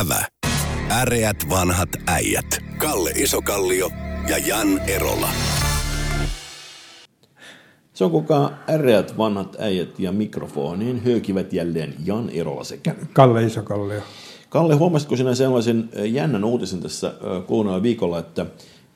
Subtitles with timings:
[0.00, 0.26] Ävä.
[0.90, 2.58] Äreät vanhat äijät.
[2.78, 3.90] Kalle Isokallio
[4.28, 5.28] ja Jan Erola.
[7.92, 14.00] Se on kuka äreät vanhat äijät ja mikrofoniin hyökivät jälleen Jan Erola sekä Kalle Isokallio.
[14.48, 17.14] Kalle, huomasitko sinä sellaisen jännän uutisen tässä
[17.46, 18.46] kuluneella viikolla, että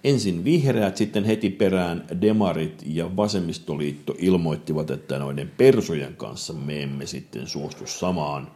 [0.04, 7.06] ensin vihreät, sitten heti perään demarit ja vasemmistoliitto ilmoittivat, että noiden persujen kanssa me emme
[7.06, 8.48] sitten suostu samaan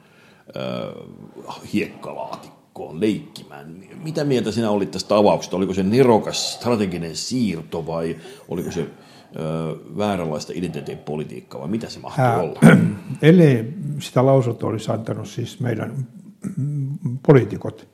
[1.73, 3.77] hiekkalaatikkoon leikkimään.
[4.05, 5.56] Mitä mieltä sinä olit tästä avauksesta?
[5.56, 8.16] Oliko se nerokas strateginen siirto vai
[8.48, 8.87] oliko se
[9.98, 12.61] vääränlaista identiteettipolitiikkaa vai mitä se mahtuu Ää, olla?
[13.23, 16.06] Ellei sitä lausuntoa olisi antanut siis meidän
[17.27, 17.89] poliitikot,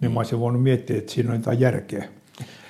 [0.00, 2.08] niin mä olisin voinut miettiä, että siinä on jotain järkeä.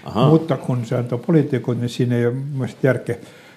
[0.05, 0.29] Aha.
[0.29, 3.17] Mutta kun se antoi poliitikot, niin siinä ei ole mielestäni järkeä.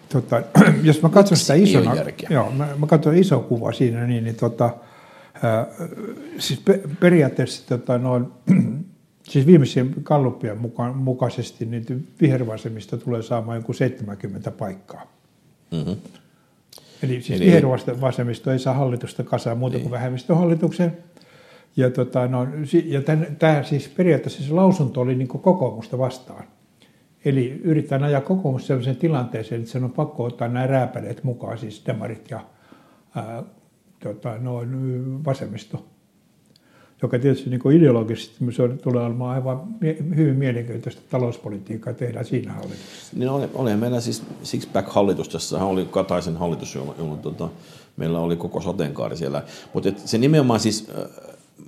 [0.09, 0.41] Tota,
[0.83, 1.95] jos mä katson sitä isona,
[2.30, 4.70] joo, mä, mä katson iso kuva siinä, niin, niin tota,
[5.44, 5.67] ää,
[6.38, 8.27] siis pe, periaatteessa tota, noin,
[9.31, 15.11] siis viimeisien kallupien muka, mukaisesti niin vihervasemmista tulee saamaan joku 70 paikkaa.
[15.72, 15.95] Mm-hmm.
[17.03, 17.50] Eli siis Eli...
[17.50, 19.91] vihervasemmisto ei saa hallitusta kasaan muuta kuin niin.
[19.91, 20.97] vähemmistöhallituksen.
[21.78, 22.47] Ja, tota, no,
[22.86, 23.02] ja
[23.39, 26.44] tämä siis periaatteessa se lausunto oli niin kokoomusta vastaan.
[27.25, 31.83] Eli yritetään ajaa kokoomus sellaiseen tilanteeseen, että sen on pakko ottaa nämä rääpäleet mukaan, siis
[31.86, 32.39] demarit ja
[33.16, 33.44] ää,
[33.99, 35.85] tota, noin, vasemmisto
[37.01, 39.61] joka tietysti niin ideologisesti se tulee olemaan aivan
[40.15, 43.17] hyvin mielenkiintoista talouspolitiikkaa tehdään siinä hallituksessa.
[43.17, 47.49] Niin oli, oli meillä siis Sixpack-hallitus, tässä oli Kataisen hallitus, jolloin, jolloin tota,
[47.97, 49.43] meillä oli koko sateenkaari siellä.
[49.73, 50.91] Mutta se nimenomaan siis,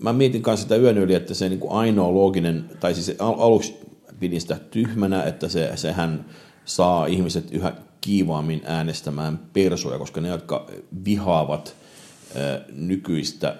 [0.01, 3.75] mä mietin kanssa sitä yön yli, että se niin kuin ainoa looginen, tai siis aluksi
[4.19, 6.25] pidin sitä tyhmänä, että se, sehän
[6.65, 10.65] saa ihmiset yhä kiivaammin äänestämään persoja, koska ne, jotka
[11.05, 11.75] vihaavat
[12.71, 13.55] nykyistä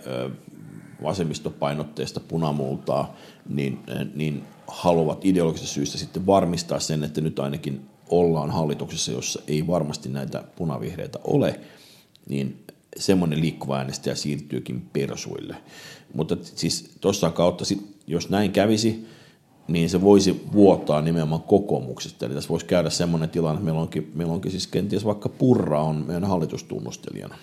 [1.04, 3.16] vasemmistopainotteista punamultaa,
[3.50, 3.80] niin,
[4.16, 10.10] niin haluavat ideologisista syistä sitten varmistaa sen, että nyt ainakin ollaan hallituksessa, jossa ei varmasti
[10.10, 11.60] näitä punavihreitä ole,
[12.30, 12.64] niin
[12.98, 15.56] semmoinen liikkuva äänestäjä siirtyykin persuille.
[16.14, 17.66] Mutta siis tuossa kautta,
[18.08, 19.08] jos näin kävisi,
[19.68, 22.26] niin se voisi vuottaa nimenomaan kokoomuksesta.
[22.26, 25.82] Eli tässä voisi käydä semmoinen tilanne, että meillä onkin, meillä onkin siis kenties vaikka Purra
[25.82, 27.36] on meidän hallitustunnustelijana.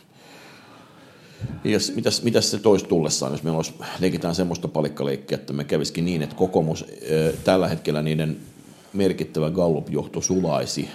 [1.65, 6.05] Ja mitäs, mitäs se toisi tullessaan, jos meillä olisi, leikitään semmoista palikkaleikkiä, että me kävisikin
[6.05, 6.85] niin, että kokoomus
[7.45, 8.37] tällä hetkellä niiden
[8.93, 10.89] merkittävä Gallup-johto sulaisi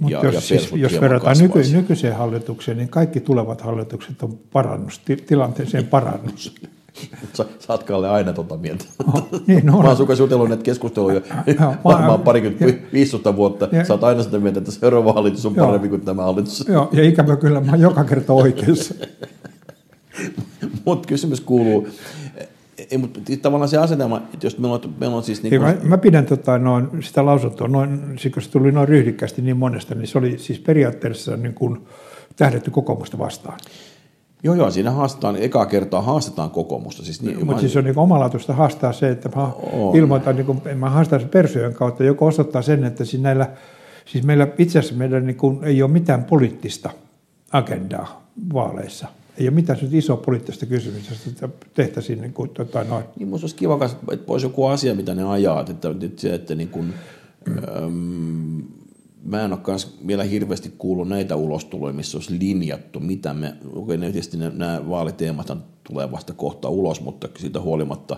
[0.00, 5.00] mutta jos, ja siis, jos verrataan nyky, nykyiseen hallitukseen, niin kaikki tulevat hallitukset on parannus,
[5.26, 6.54] tilanteeseen parannus.
[7.32, 8.84] Sä, sä oot Kalle aina tota mieltä.
[9.14, 11.20] Oh, niin, no, mä oon sun jutellut näitä keskusteluja
[11.84, 13.68] varmaan parikymmentä, 15 vuotta.
[13.72, 16.64] Ja, sä oot aina sitä mieltä, että seuraava hallitus on joo, parempi kuin tämä hallitus.
[16.68, 18.94] Joo, ja ikävä kyllä mä oon joka kerta oikeassa.
[20.84, 21.88] Mutta kysymys kuuluu,
[22.90, 25.42] ei, mutta tavallaan se asetelma, että jos meillä on, meillä on siis...
[25.42, 25.62] Niin kuin...
[25.62, 29.94] mä, mä, pidän tota, noin, sitä lausuntoa, noin, kun se tuli noin ryhdikkäästi niin monesta,
[29.94, 31.86] niin se oli siis periaatteessa niin kuin
[32.36, 33.58] tähdetty kokoomusta vastaan.
[34.42, 37.04] Joo, joo, siinä haastetaan, eka kertaa haastetaan kokoomusta.
[37.04, 37.60] Siis niin, Mutta mä...
[37.60, 39.50] siis on niin omalaatuista haastaa se, että mä
[39.94, 43.50] ilmoitan, niin kuin, mä haastan sen persujen kautta, joko osoittaa sen, että siis näillä,
[44.04, 46.90] siis meillä itse asiassa meillä niin kuin, ei ole mitään poliittista
[47.52, 49.08] agendaa vaaleissa–
[49.38, 53.04] ei ole mitään isoa poliittista kysymystä, että tehtäisiin niin kuin, tota, noin.
[53.16, 53.78] Niin minusta olisi kiva,
[54.12, 56.94] että olisi joku asia, mitä ne ajaa, että, että, että niin kuin,
[57.48, 58.62] äm,
[59.24, 63.96] mä en ole kans vielä hirveästi kuullut näitä ulostuloja, missä olisi linjattu, mitä me, okei,
[63.96, 65.52] ne, tietysti ne, nämä vaaliteemat
[65.84, 68.16] tulee vasta kohta ulos, mutta siitä huolimatta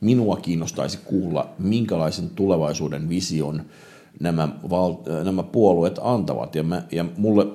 [0.00, 3.62] minua kiinnostaisi kuulla, minkälaisen tulevaisuuden vision
[4.20, 6.54] nämä, val, nämä puolueet antavat.
[6.54, 7.46] Ja, mä, ja mulle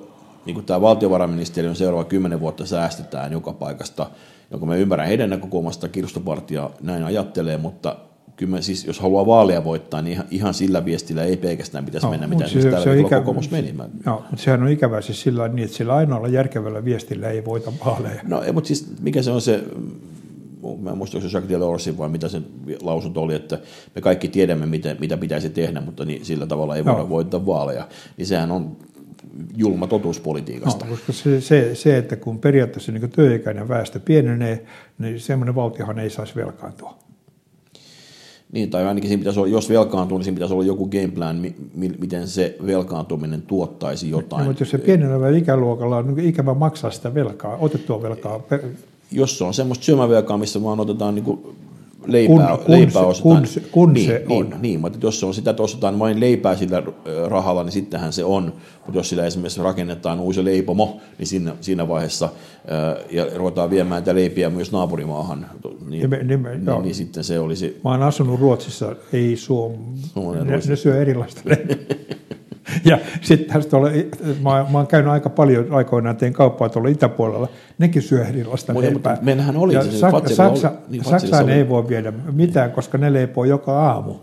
[0.46, 4.10] niin kuin tämä valtiovarainministeriön seuraava kymmenen vuotta säästetään joka paikasta,
[4.50, 7.96] jonka mä ymmärrän heidän näkökulmasta, kirstopartia näin ajattelee, mutta
[8.36, 12.10] kyllä siis, jos haluaa vaalia voittaa, niin ihan, ihan sillä viestillä ei pelkästään pitäisi no,
[12.10, 13.18] mennä, mitä se, se on ikä...
[13.18, 13.72] kokoomus meni.
[13.72, 13.88] Mä...
[14.06, 17.72] No, mutta sehän on ikävä siis sillä niin, että sillä ainoalla järkevällä viestillä ei voita
[17.84, 18.20] vaaleja.
[18.28, 19.64] No, ei, mutta siis mikä se on se,
[20.80, 22.42] mä en muista, onko se Jacques Delorsin vai mitä se
[22.82, 23.58] lausunto oli, että
[23.94, 27.08] me kaikki tiedämme, mitä, mitä pitäisi tehdä, mutta niin, sillä tavalla ei voida no.
[27.08, 27.88] voittaa vaaleja.
[28.16, 28.76] Niin sehän on
[29.56, 30.84] julma totuus politiikasta.
[30.84, 34.64] No, koska se, se, se, että kun periaatteessa niin työikäinen väestö pienenee,
[34.98, 36.98] niin semmoinen valtiohan ei saisi velkaantua.
[38.52, 42.28] Niin, tai ainakin siinä pitäisi olla, jos velkaantuu, niin siinä pitäisi olla joku gameplan, miten
[42.28, 44.40] se velkaantuminen tuottaisi jotain.
[44.40, 48.40] No, mutta jos se pienellä ikäluokalla on niin ikävä maksaa sitä velkaa, otettua velkaa.
[49.12, 51.40] Jos se on semmoista syömävelkaa, missä vaan otetaan niin kuin
[52.06, 53.36] leipää, kun, leipää kun, ostetaan.
[53.36, 54.54] Kun, se, kun niin, se niin, on.
[54.60, 56.82] Niin, mutta jos se on sitä, että ostetaan vain leipää sillä
[57.28, 58.52] rahalla, niin sittenhän se on.
[58.86, 62.28] Mutta jos sillä esimerkiksi rakennetaan uusi leipomo, niin siinä, siinä vaiheessa
[62.68, 65.46] ää, ja ruvetaan viemään näitä leipiä myös naapurimaahan,
[65.88, 66.82] niin, Nime, nime, niin, joo.
[66.82, 67.80] niin sitten se olisi...
[67.84, 69.72] Mä oon asunut Ruotsissa, ei Suom...
[70.12, 71.76] Suomen Ne, ne syö erilaista leipää.
[72.84, 73.88] Ja sitten tuolla,
[74.42, 78.88] mä, mä oon käynyt aika paljon aikoinaan, tein kauppaa tuolla itäpuolella, nekin syö erilaista Mutta-
[78.90, 79.18] leipää.
[79.22, 82.70] meillähän oli ja se- Sak- Fatselilla oli- Saksa, niin, Saksaan oli- ei voi viedä mitään,
[82.72, 84.14] koska ne leipoo joka aamu.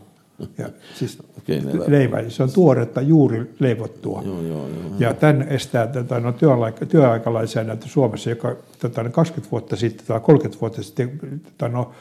[0.57, 1.17] Ja siis
[1.47, 4.21] ne- leivä, se on tuoretta juuri leivottua.
[4.25, 4.67] Joo, joo, joo.
[4.99, 10.19] Ja tämän estää tota, no, työaika, työaikalainsäädäntö Suomessa, joka tota, no, 20 vuotta sitten tai
[10.19, 11.91] 30 vuotta sitten tota, no,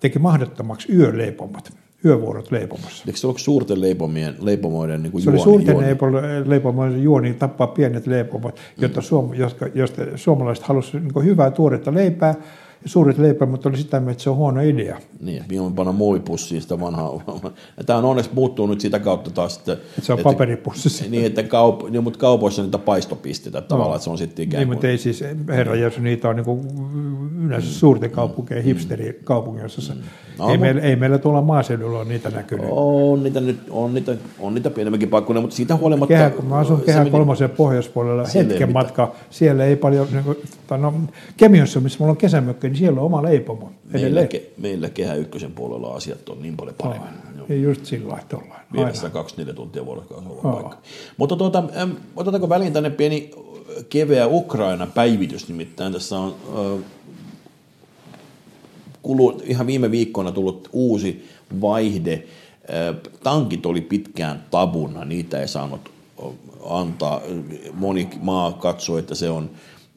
[0.00, 1.72] teki mahdottomaksi yöleipomat,
[2.04, 3.04] yövuorot leipomassa.
[3.06, 5.86] Eikö se ole suurten leipomien, leipomoiden niin kuin Se oli juoni, suurten juoni?
[5.86, 11.94] leipo- leipomoiden juoni tappaa pienet leipomat, jotta suom, jotka, josta suomalaiset halusivat niin hyvää tuoretta
[11.94, 12.34] leipää,
[12.84, 14.98] suuret leipomot oli sitä mieltä, että se on huono idea.
[15.20, 17.22] Niin, mieluummin panna muovipussiin sitä vanhaa.
[17.86, 21.04] Tämä on onneksi muuttunut nyt sitä kautta taas, että, Että se on paperipussissa.
[21.08, 24.68] Niin, että kaup, niin, mutta kaupoissa niitä paistopisteitä tavallaan, että se on sitten ikään Niin,
[24.68, 24.76] kuin...
[24.76, 29.94] mutta ei siis, herra Jeesus, niitä on niin yleensä suurten kaupunkien, hipsterikaupungeissa.
[30.38, 32.66] No, ei, mut- meillä, ei meillä tuolla maaseudulla ole niitä näkynyt.
[32.70, 36.14] On niitä nyt, on niitä, on niitä pienemmäkin paikkoja, mutta siitä huolimatta...
[36.14, 40.38] Kehä, kun mä asun Kehä kolmosen pohjoispuolella hetken matka, siellä ei paljon, niin kuin,
[40.78, 40.94] no,
[41.36, 45.52] Kemiossa, missä mulla on kesämökki, niin siellä on oma leipomo Meillä, ke, meillä Kehä Ykkösen
[45.52, 47.10] puolella asiat on niin paljon paremmin.
[47.36, 47.46] Joo.
[47.48, 48.14] Ei just sillä.
[48.14, 48.54] Aina.
[48.72, 50.62] Vieressä 24 tuntia vuorokaudessa oleva Joo.
[50.62, 50.78] paikka.
[51.16, 51.64] Mutta tuota,
[52.16, 53.30] otetaanko väliin tänne pieni
[53.88, 56.78] keveä Ukraina-päivitys, nimittäin tässä on ö,
[59.02, 61.28] kulu, ihan viime viikkoina tullut uusi
[61.60, 62.24] vaihde.
[63.22, 65.90] Tankit oli pitkään tabuna, niitä ei saanut
[66.68, 67.20] antaa.
[67.72, 69.50] Moni maa katsoi, että se on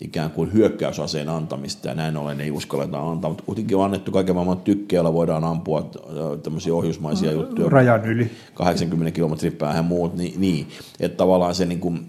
[0.04, 4.36] ikään kuin hyökkäysaseen antamista ja näin ollen ei uskalleta antaa, mutta kuitenkin on annettu kaiken
[4.36, 7.70] maailman tykkejä, joilla voidaan ampua ö, tämmöisiä ohjusmaisia juttuja.
[7.70, 8.32] Rajan yli.
[8.54, 10.68] 80 kilometrin päähän muut, niin, niin.
[11.00, 12.06] että tavallaan se niin kuin,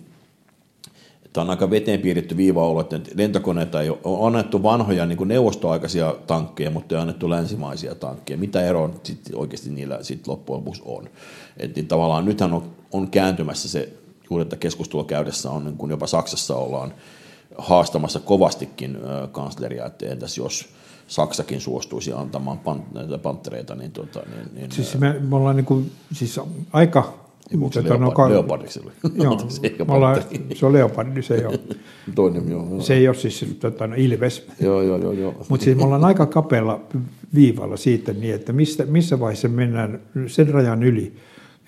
[1.32, 5.18] tämä on aika veteen piirretty viiva ollut, että lentokoneita ei ole, on annettu vanhoja niin
[5.18, 8.38] kuin neuvostoaikaisia tankkeja, mutta ei annettu länsimaisia tankkeja.
[8.38, 11.08] Mitä eroa sit oikeasti niillä sit loppujen lopuksi on?
[11.56, 12.62] Et niin tavallaan nythän on,
[12.92, 13.88] on kääntymässä se,
[14.30, 16.92] juuri että keskustelua käydessä on, niin kuin jopa Saksassa ollaan
[17.58, 18.98] haastamassa kovastikin
[19.32, 20.68] kansleria, että entäs jos
[21.06, 25.66] Saksakin suostuisi antamaan pan, näitä panttereita, niin, tota, niin, niin Siis me, me ollaan niin
[25.66, 26.40] kuin, siis
[26.72, 27.24] aika...
[27.54, 28.92] Onko se tota, no, leopard, ka- leopardiksi oli?
[29.24, 30.22] Joo, Se ollaan,
[30.54, 31.60] se on leopardi, se ei ole.
[32.14, 32.68] Toinen, joo.
[32.70, 32.80] joo.
[32.80, 34.46] Se ei ole siis tota, no, ilves.
[34.60, 35.34] Joo, joo, joo, joo.
[35.48, 36.80] Mutta siis me ollaan aika kapealla
[37.34, 41.16] viivalla siitä niin, että missä, missä vaiheessa mennään sen rajan yli,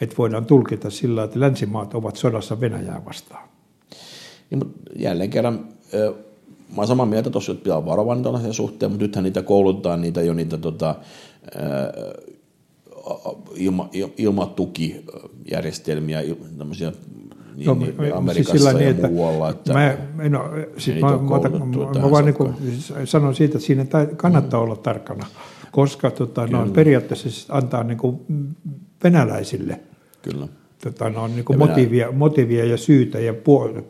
[0.01, 3.49] että voidaan tulkita sillä, että länsimaat ovat sodassa Venäjää vastaan.
[4.51, 5.69] Niin, mutta jälleen kerran,
[6.69, 10.01] mä oon samaa mieltä tuossa, että pitää olla varovainen tällaisen suhteen, mutta nythän niitä koulutetaan,
[10.01, 10.95] niitä jo niitä tota,
[13.55, 16.93] ilma, il- ilmatukijärjestelmiä, il- tämmöisiä
[17.57, 19.51] niin, Joo, niin, siis Amerikassa sillä ja niin, että muualla.
[19.51, 21.39] Että, Mä, en ole, siis niitä mä, mä,
[21.95, 23.87] mä, mä vaan niin kuin, siis sanon siitä, että siinä
[24.17, 25.27] kannattaa olla tarkkana,
[25.73, 28.21] koska tota, no, periaatteessa siis antaa niin kuin
[29.05, 29.81] venäläisille
[30.23, 30.49] Kyllä.
[30.83, 33.35] Tota, no, niin kuin Ja motiivia, motiivia ja syytä ja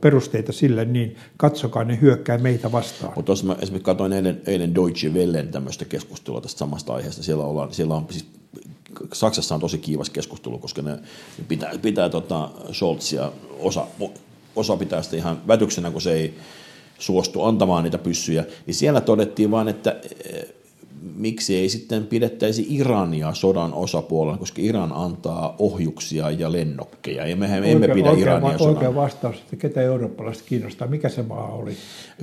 [0.01, 3.13] perusteita sille, niin katsokaa, ne hyökkää meitä vastaan.
[3.17, 7.23] Mutta tuossa mä esimerkiksi katsoin eilen, eilen Deutsche Wellen tämmöistä keskustelua tästä samasta aiheesta.
[7.23, 8.27] Siellä, ollaan, siellä on siis
[9.13, 10.99] Saksassa on tosi kiivas keskustelu, koska ne
[11.49, 13.87] pitää, pitää tota Scholzia, osa,
[14.57, 16.35] osa pitää sitä ihan vätyksenä, kun se ei
[16.99, 19.97] suostu antamaan niitä pyssyjä, niin siellä todettiin vain, että
[21.17, 27.65] miksi ei sitten pidettäisi Irania sodan osapuolella, koska Iran antaa ohjuksia ja lennokkeja, ja mehän
[27.65, 28.75] emme pidä oikea, Irania sodan.
[28.77, 31.73] oikea vastaus, että ketä eurooppalaiset kiinnostaa, mikä se maa oli.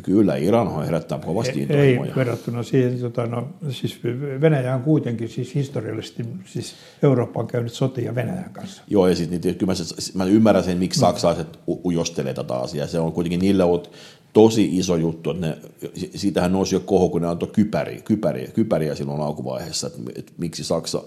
[0.04, 2.16] Kyllä, Iran herättää kovasti Ei intohimoja.
[2.16, 4.00] verrattuna siihen, tota, no, siis
[4.42, 8.84] Venäjä on kuitenkin siis historiallisesti, siis Eurooppa on käynyt sotia Venäjän kanssa.
[8.88, 12.88] Joo, ja sitten niitä, kyllä mä, mä ymmärrän sen, miksi saksalaiset u- ujostelee tätä asiaa.
[12.88, 13.92] Se on kuitenkin niille ollut
[14.34, 15.58] tosi iso juttu, että ne,
[15.94, 20.32] si- siitähän nousi jo koho, kun ne antoi kypäriä, kypäriä, kypäriä silloin alkuvaiheessa, että, että
[20.38, 21.02] miksi Saksa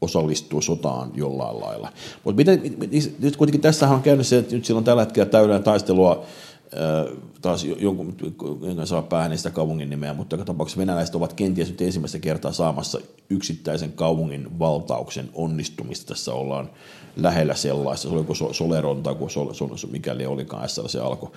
[0.00, 1.92] osallistuu sotaan jollain lailla.
[2.24, 5.62] Mutta miten, mit- nyt kuitenkin tässähän on käynyt se, että nyt silloin tällä hetkellä täydellinen
[5.62, 6.24] taistelua
[7.42, 8.16] taas jo- jonkun,
[8.68, 12.52] enkä saa päähän sitä kaupungin nimeä, mutta joka tapauksessa venäläiset ovat kenties nyt ensimmäistä kertaa
[12.52, 16.06] saamassa yksittäisen kaupungin valtauksen onnistumista.
[16.14, 16.70] Tässä ollaan
[17.16, 21.00] lähellä sellaista, se oli joku So- Soleron tai joku Sol, Sol, mikäli olikaan SL se
[21.00, 21.30] alkoi.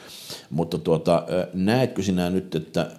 [0.49, 2.91] Mutta tuota, näetkö sinä nyt, että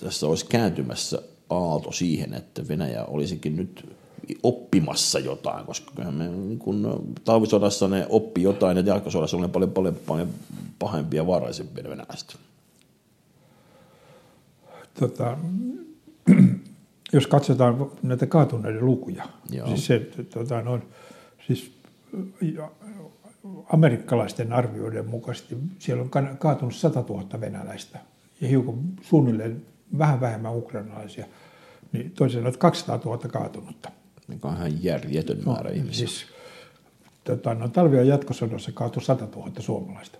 [0.00, 3.94] tässä olisi kääntymässä aalto siihen, että Venäjä olisikin nyt
[4.42, 9.70] oppimassa jotain, koska kyllähän me niin kun talvisodassa ne oppi jotain, ja jalkasodassa oli paljon,
[9.70, 10.28] paljon, paljon
[10.78, 12.36] pahempia ja vaarallisempia venäläiset.
[15.00, 15.36] Tota,
[17.12, 19.68] jos katsotaan näitä kaatuneiden lukuja, Joo.
[19.68, 19.98] siis se,
[20.34, 20.80] tota, no,
[21.46, 21.72] siis
[23.72, 27.98] amerikkalaisten arvioiden mukaisesti siellä on kaatunut 100 000 venäläistä
[28.40, 29.66] ja hiukan suunnilleen
[29.98, 31.26] vähän vähemmän ukrainalaisia.
[31.92, 33.90] Niin toisin sanoen 200 000 kaatunutta.
[34.28, 36.06] Mikä on ihan järjetön no, määrä no, ihmisiä.
[36.06, 36.26] Siis,
[37.24, 40.18] tota, no, talvion jatkosodassa kaatui 100 000 suomalaista.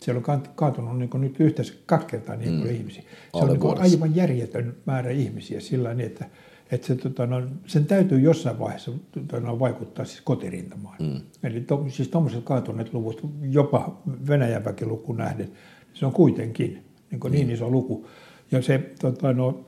[0.00, 2.66] Siellä on kaatunut niin nyt yhteensä kaksi kertaa niin mm.
[2.66, 3.02] ihmisiä.
[3.02, 6.24] Se Alle on niin aivan järjetön määrä ihmisiä sillä niin, että
[6.70, 10.96] että se, tota, no, sen täytyy jossain vaiheessa tota, no, vaikuttaa siis kotirintamaan.
[11.00, 11.20] Mm.
[11.42, 15.52] Eli to, siis tuommoiset kaatuneet luvut, jopa Venäjän väkiluku nähden,
[15.94, 17.30] se on kuitenkin niin, mm.
[17.30, 18.06] niin iso luku.
[18.52, 19.64] Ja se, tota, no,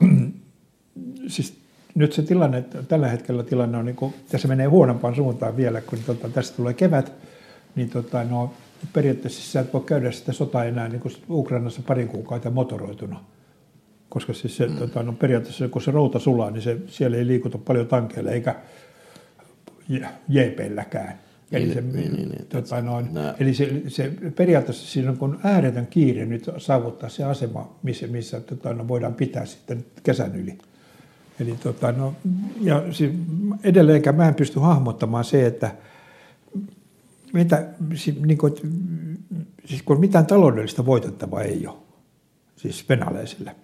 [1.27, 1.59] siis
[1.95, 5.99] nyt se tilanne, tällä hetkellä tilanne on, niin kuin, tässä menee huonompaan suuntaan vielä, kun
[6.05, 7.11] tota, tästä tulee kevät,
[7.75, 8.53] niin tota, no,
[8.93, 13.23] periaatteessa sä et voi käydä sitä sotaa enää niin kuin Ukrainassa parin kuukautta motoroituna
[14.09, 14.75] koska siis se, mm.
[14.75, 18.55] tota, no periaatteessa kun se routa sulaa, niin se, siellä ei liikuta paljon tankeilla eikä
[20.29, 21.19] JPlläkään.
[21.51, 25.39] Eli, niin, se, niin, niin, niin, tota, noin, eli se, se, periaatteessa siinä on kun
[25.43, 30.57] ääretön kiire nyt saavuttaa se asema, missä, missä tota, no, voidaan pitää sitten kesän yli.
[31.39, 32.13] Eli tota, no,
[32.61, 33.11] ja siis
[33.63, 35.71] edelleenkään mä en pysty hahmottamaan se, että
[37.33, 37.67] mitä,
[38.25, 38.53] niin kuin,
[39.65, 41.77] siis kun mitään taloudellista voitettavaa ei ole,
[42.55, 43.55] siis venäläisille.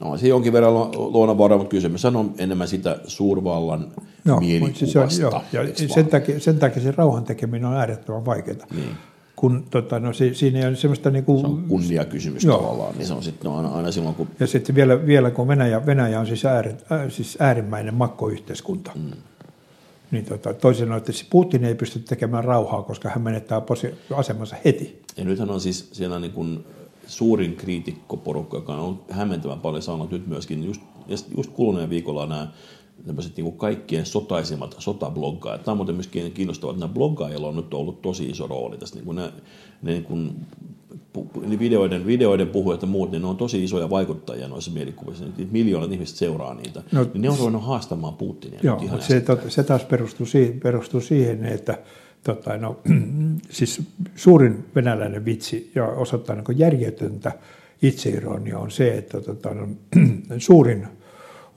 [0.00, 3.92] No se jonkin verran luonnonvara, mutta kysymys on enemmän sitä suurvallan
[4.24, 5.08] no, mielikuvasta.
[5.08, 8.66] Siis on, joo, ja sen, takia, sen takia se rauhan tekeminen on äärettömän vaikeaa.
[8.74, 8.90] Niin.
[9.36, 11.10] Kun, tota, no, si, siinä on semmoista...
[11.10, 12.58] Niin kuin, se on kunniakysymys joo.
[12.58, 14.28] tavallaan, niin se on sitten no, aina, aina silloin, kun...
[14.40, 18.90] Ja sitten vielä, vielä kun Venäjä, Venäjä on siis, ääri, äh, siis äärimmäinen makkoyhteiskunta.
[18.94, 19.10] Mm.
[20.10, 23.62] Niin tota, toisin sanoen, että Putin ei pysty tekemään rauhaa, koska hän menettää
[24.16, 25.02] asemansa heti.
[25.16, 26.64] Ja nythän on siis siellä niin kuin
[27.08, 30.80] suurin kriitikkoporukka, joka on hämmentävän paljon saanut nyt myöskin, just,
[31.36, 32.48] just kuluneen viikolla nämä
[33.06, 35.64] tämmöiset niin kaikkien sotaisimmat sotabloggaajat.
[35.64, 38.94] Tämä on muuten myöskin kiinnostavaa, että nämä bloggaajilla on nyt ollut tosi iso rooli tässä.
[38.94, 39.32] Niin kuin nämä,
[39.82, 40.36] ne niin kuin,
[41.58, 45.24] videoiden, videoiden puhujat ja muut, niin ne on tosi isoja vaikuttajia noissa mielikuvissa.
[45.36, 46.82] Niin miljoonat ihmiset seuraa niitä.
[46.92, 48.60] No, niin ne on ruvennut haastamaan Putinia.
[48.62, 51.78] Joo, mutta se, tot, se taas perustuu siihen, perustuu siihen että
[52.34, 52.80] tota, no,
[53.50, 53.82] siis
[54.16, 57.32] suurin venäläinen vitsi ja osoittaa niin järjetöntä
[57.82, 59.68] itseironia on se, että tota, no,
[60.38, 60.88] suurin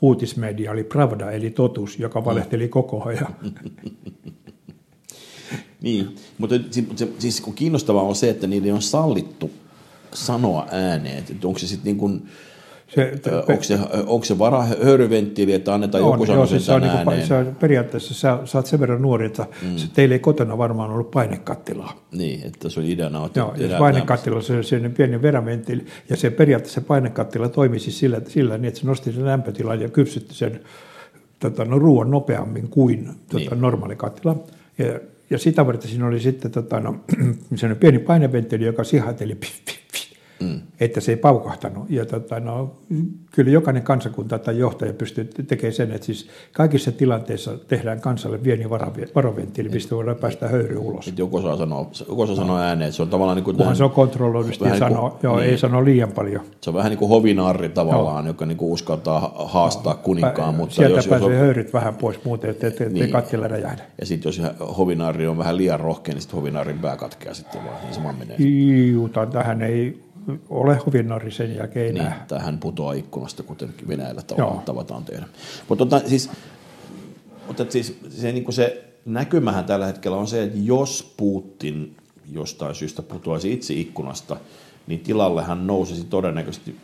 [0.01, 3.35] uutismedia oli Pravda, eli totuus, joka valehteli koko ajan.
[5.81, 6.55] niin, mutta
[7.19, 9.51] siis kun kiinnostavaa on se, että niiden on sallittu
[10.13, 12.29] sanoa ääneen, että onko se sitten niin kuin,
[12.95, 13.11] se,
[13.47, 16.91] onko, se, onko se vara höyryventtiili, että annetaan on, joku sanoa sen se on niin
[17.03, 19.77] kuin, se on, periaatteessa sä, sä oot sen verran nuori, että mm.
[19.77, 22.05] se, teillä ei kotona varmaan ollut painekattilaa.
[22.11, 23.29] Niin, että se on ideana.
[23.35, 24.53] Joo, ja painekattila se
[24.85, 29.25] on pieni veräventtiili, ja se periaatteessa painekattila toimisi sillä, sillä niin, että se nosti sen
[29.25, 30.59] lämpötilan ja kypsytti sen
[31.39, 33.61] tota, no, ruoan nopeammin kuin tota, niin.
[33.61, 34.35] normaali kattila.
[34.77, 36.95] Ja, ja sitä varten siinä oli sitten tota, no,
[37.79, 39.75] pieni paineventtiili, joka sihaiteli pif, pif,
[40.41, 40.61] mm.
[40.79, 41.89] että se ei paukahtanut.
[41.89, 42.75] Ja tota, no,
[43.31, 48.69] kyllä jokainen kansakunta tai johtaja pystyy tekemään sen, että siis kaikissa tilanteissa tehdään kansalle vieni
[49.15, 51.05] varoventtiili, mistä voidaan päästä höyry ulos.
[51.05, 53.57] Sitten joku saa sanoa, joku saa sanoa ääneen, että se on tavallaan niin kuin...
[53.57, 56.41] Tähän, se on kontrolloidusti ja sanoo, niin joo, niin, ei sano liian paljon.
[56.61, 58.29] Se on vähän niin kuin hovinaarri tavallaan, joo.
[58.29, 60.55] joka niin kuin uskaltaa haastaa kuninkaan.
[60.55, 61.39] Mutta Sieltä jos, pääsee jos on...
[61.39, 63.11] höyryt vähän pois muuten, ettei niin.
[63.11, 63.83] kattila räjähdä.
[63.99, 64.41] Ja sitten jos
[64.77, 68.37] hovinaarri on vähän liian rohkea, niin sitten hovinaarin pää katkeaa sitten vaan, niin sama menee.
[68.91, 70.10] Juuta, tähän ei
[70.49, 72.15] ole hovinari sen jälkeen enää.
[72.17, 74.21] Niin, tähän putoaa ikkunasta, kuten Venäjällä
[74.65, 75.25] tavataan tehdä.
[75.69, 76.29] Mutta tota, siis,
[77.47, 81.95] mutta siis se, niin kuin se näkymähän tällä hetkellä on se, että jos Putin
[82.31, 84.37] jostain syystä putoaisi itse ikkunasta,
[84.87, 86.75] niin tilallehan nousisi todennäköisesti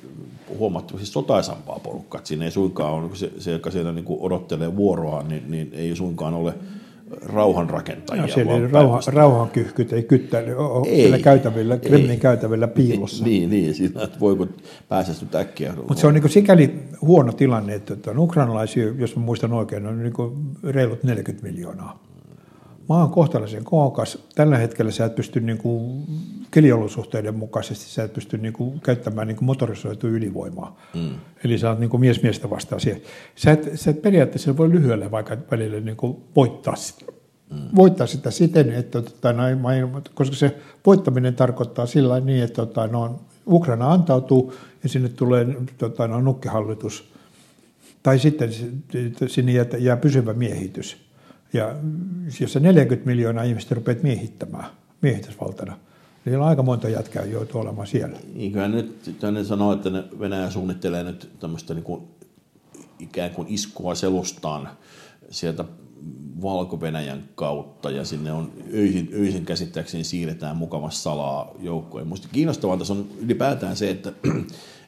[0.58, 2.22] huomattavasti sotaisampaa porukkaa.
[2.24, 6.34] Siinä ei suinkaan ole, se, se joka siellä niin odottelee vuoroaan, niin, niin ei suinkaan
[6.34, 6.54] ole–
[7.26, 8.22] rauhanrakentajia.
[8.22, 10.96] No, siellä ei rauha, rauhankyhkyt ei kyttäily ei.
[10.96, 13.26] siellä käytävillä, Kremlin käytävillä piilossa.
[13.26, 14.48] Niin, niin siinä, että voiko
[14.90, 15.74] päästä äkkiä.
[15.76, 20.04] Mutta se on niin sikäli huono tilanne, että on ukrainalaisia, jos mä muistan oikein, on
[20.04, 20.14] niin
[20.64, 22.07] reilut 40 miljoonaa
[22.88, 24.18] maa on kohtalaisen kookas.
[24.36, 26.06] Tällä hetkellä sä et pysty niin kuin,
[26.52, 30.80] keliolosuhteiden mukaisesti sä et pysty niin kuin, käyttämään niin kuin motorisoitua ylivoimaa.
[30.94, 31.10] Mm.
[31.44, 33.02] Eli sä oot niin kuin mies miestä vastaan siihen.
[33.36, 37.12] Sä et, sä et periaatteessa voi lyhyellä vaikka välillä niin kuin, voittaa sitä.
[37.52, 37.62] Mm.
[37.76, 39.44] Voittaa sitä siten, että, tota, no,
[40.14, 44.54] koska se voittaminen tarkoittaa sillä niin, että tota, no, Ukraina antautuu
[44.84, 47.14] ja sinne tulee tota, no, nukkehallitus,
[48.04, 48.50] tai sitten
[49.28, 51.07] sinne jää, jää pysyvä miehitys
[51.54, 51.76] ja
[52.40, 54.66] jos se 40 miljoonaa ihmistä rupeat miehittämään
[55.02, 58.18] miehitysvaltana, niin siellä on aika monta jätkää joutuu olemaan siellä.
[58.34, 59.90] Niin kyllä nyt tänne sanoo, että
[60.20, 62.02] Venäjä suunnittelee nyt tämmöistä niin kuin
[63.00, 64.70] ikään kuin iskua selustaan
[65.30, 65.66] sieltä
[66.42, 72.06] Valko-Venäjän kautta ja sinne on öisin, öisin käsittääkseni siirretään mukavasti salaa joukkoja.
[72.06, 74.14] Minusta kiinnostavaa tässä on ylipäätään se, että,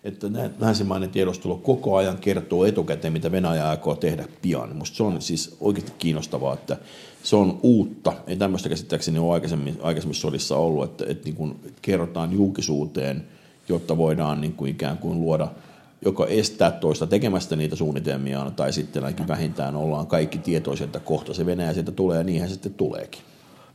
[0.03, 0.27] että
[0.59, 4.69] länsimainen tiedostelu koko ajan kertoo etukäteen, mitä Venäjä aikoo tehdä pian.
[4.69, 6.77] Minusta se on siis oikeasti kiinnostavaa, että
[7.23, 8.13] se on uutta.
[8.27, 13.23] Ei tämmöistä käsittääkseni ole aikaisemmin, aikaisemmin sodissa ollut, että, että niin kuin kerrotaan julkisuuteen,
[13.69, 15.47] jotta voidaan niin kuin ikään kuin luoda–
[16.01, 21.33] joko estää toista tekemästä niitä suunnitelmia, tai sitten ainakin vähintään ollaan kaikki tietoisia, että kohta
[21.33, 23.21] se Venäjä sieltä tulee, ja niinhän sitten tuleekin.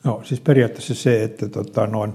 [0.04, 2.12] No siis periaatteessa se, että tota, noin,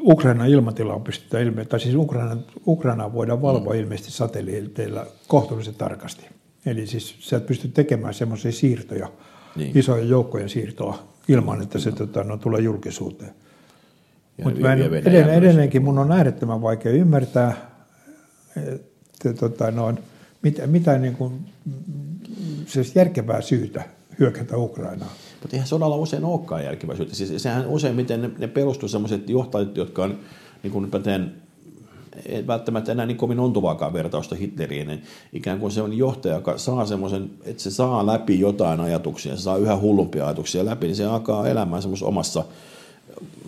[0.00, 2.36] Ukrainan ilmatila on pystytty ilme, tai siis Ukraina,
[2.66, 3.80] Ukraina voidaan valvoa mm.
[3.80, 6.26] ilmeisesti satelliiteilla kohtuullisen tarkasti.
[6.66, 9.08] Eli siis sä pystyt tekemään semmoisia siirtoja,
[9.56, 9.78] niin.
[9.78, 10.98] isoja joukkojen siirtoa,
[11.28, 13.34] ilman että se tota, no, tulee julkisuuteen.
[14.44, 17.70] Mutta edelleen, edelleenkin mun on äärettömän vaikea ymmärtää,
[18.56, 19.98] että, tota, noin,
[20.42, 21.32] mitä, mitä niin kuin,
[22.66, 23.84] siis järkevää syytä
[24.18, 25.10] hyökätä Ukrainaan.
[25.40, 27.14] Mutta eihän sodalla usein olekaan järkevää syytä.
[27.14, 30.18] Siis sehän useimmiten ne, ne perustuu sellaiset johtajat, jotka on,
[30.62, 31.34] niin kuin mä teen,
[32.26, 35.02] ei välttämättä enää niin kovin ontuvaakaan vertausta Hitleriin, niin
[35.32, 39.42] ikään kuin se on johtaja, joka saa semmoisen, että se saa läpi jotain ajatuksia, se
[39.42, 42.44] saa yhä hullumpia ajatuksia läpi, niin se alkaa elämään semmoisessa omassa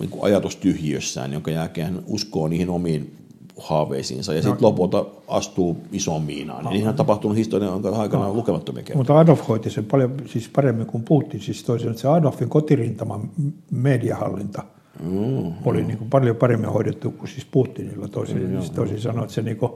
[0.01, 3.26] niin kuin ajatustyhjiössään, jonka jälkeen hän uskoo niihin omiin
[3.59, 4.43] haaveisiinsa ja no.
[4.43, 6.65] sitten lopulta astuu isoon miinaan.
[6.65, 6.71] No.
[6.71, 8.35] Niinhän on tapahtunut historian aikana no.
[8.35, 8.97] lukemattomia kertoja.
[8.97, 11.41] Mutta Adolf hoiti sen paljon siis paremmin kuin Putin.
[11.41, 13.31] Siis toisin, että se Adolfin kotirintaman
[13.71, 14.63] mediahallinta
[15.03, 15.87] mm, oli mm.
[15.87, 18.09] Niin kuin paljon paremmin hoidettu kuin siis Putinilla.
[18.09, 19.73] Toisin, mm, siis toisin sanoen, että, se niin kuin,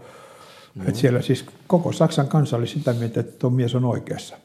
[0.74, 0.88] mm.
[0.88, 4.36] että siellä siis koko Saksan kansa oli sitä mieltä, että tuo mies on oikeassa.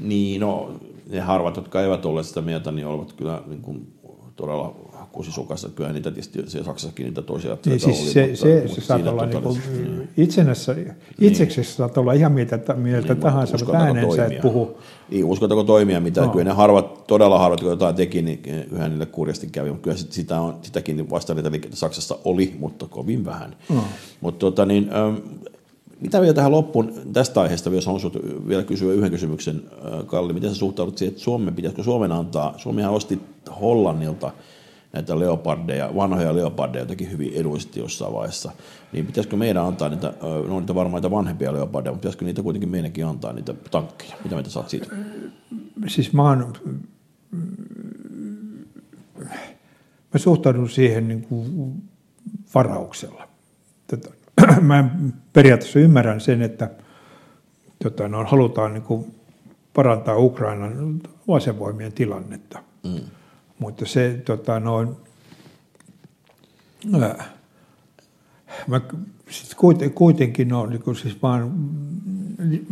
[0.00, 0.72] Niin, no
[1.10, 3.86] ne harvat, jotka eivät ole sitä mieltä, niin olivat kyllä niin kuin
[4.36, 4.74] todella
[5.12, 5.68] kusisukassa.
[5.68, 8.86] Kyllä niitä tietysti siellä Saksassakin niitä toisia niin, siis oli, se, mutta, se, mutta se
[8.86, 10.08] saattaa olla niin niin.
[10.16, 10.74] itsenässä,
[11.20, 11.70] itseksi niin.
[11.70, 14.78] saattaa olla ihan mieltä, mieltä niin, tahansa, mutta äänensä et puhu.
[15.10, 16.28] Niin, uskotako toimia mitä, no.
[16.28, 19.96] kyllä ne harvat, todella harvat, kun jotain teki, niin yhä niille kurjasti kävi, mutta kyllä
[19.96, 23.56] sitä on, sitäkin vasta niitä liikkeitä Saksassa oli, mutta kovin vähän.
[23.68, 23.84] No.
[24.20, 24.90] Mutta tota, niin,
[26.00, 28.12] mitä vielä tähän loppuun tästä aiheesta, jos haluaisit
[28.48, 29.62] vielä kysyä yhden kysymyksen,
[30.06, 33.20] Kalli, miten sä suhtaudut siihen, että Suomen pitäisikö Suomen antaa, Suomihan osti
[33.60, 34.30] Hollannilta
[34.92, 38.52] näitä leopardeja, vanhoja leopardeja jotenkin hyvin edullisesti jossain vaiheessa,
[38.92, 40.12] niin pitäisikö meidän antaa niitä,
[40.48, 44.16] no niitä varmaan niitä vanhempia leopardeja, mutta pitäisikö niitä kuitenkin meidänkin antaa niitä tankkeja?
[44.24, 44.86] Mitä mieltä saat siitä?
[45.86, 46.52] Siis mä oon,
[50.14, 51.74] mä suhtaudun siihen niin kuin
[52.54, 53.28] varauksella.
[53.86, 54.10] Tätä,
[54.60, 54.90] mä
[55.32, 56.70] periaatteessa ymmärrän sen, että
[57.82, 59.14] tota, no, halutaan niin kuin
[59.74, 62.58] parantaa Ukrainan asevoimien tilannetta.
[62.84, 63.00] Mm.
[63.58, 64.88] Mutta se tota, noin,
[67.02, 67.24] ää,
[68.66, 68.80] mä,
[69.30, 69.56] siis
[69.94, 71.52] kuitenkin on niin siis vaan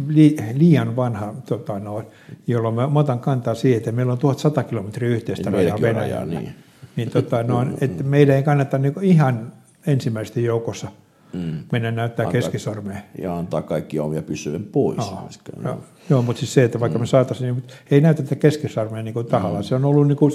[0.09, 2.07] li, liian vanha, tota, noin,
[2.47, 6.41] jolloin mä, mä otan kantaa siihen, että meillä on 1100 kilometriä yhteistä niin rajaa Venäjällä.
[6.41, 6.55] Niin,
[6.97, 9.53] niin tota, noin, että meidän ei kannata niin ihan
[9.87, 10.89] ensimmäisten joukossa–
[11.35, 11.59] mm.
[11.73, 12.99] mennä näyttää antaa, keskisormea.
[13.23, 14.99] Ja antaa kaikki omia pysyvän pois.
[14.99, 15.29] Joo,
[15.65, 17.03] joo, joo, mutta siis se, että vaikka mm.
[17.03, 19.59] me saataisiin, niin, ei näytetä keskisormea niin kuin tahalla.
[19.59, 19.65] Mm.
[19.65, 20.33] Se on ollut niin kuin,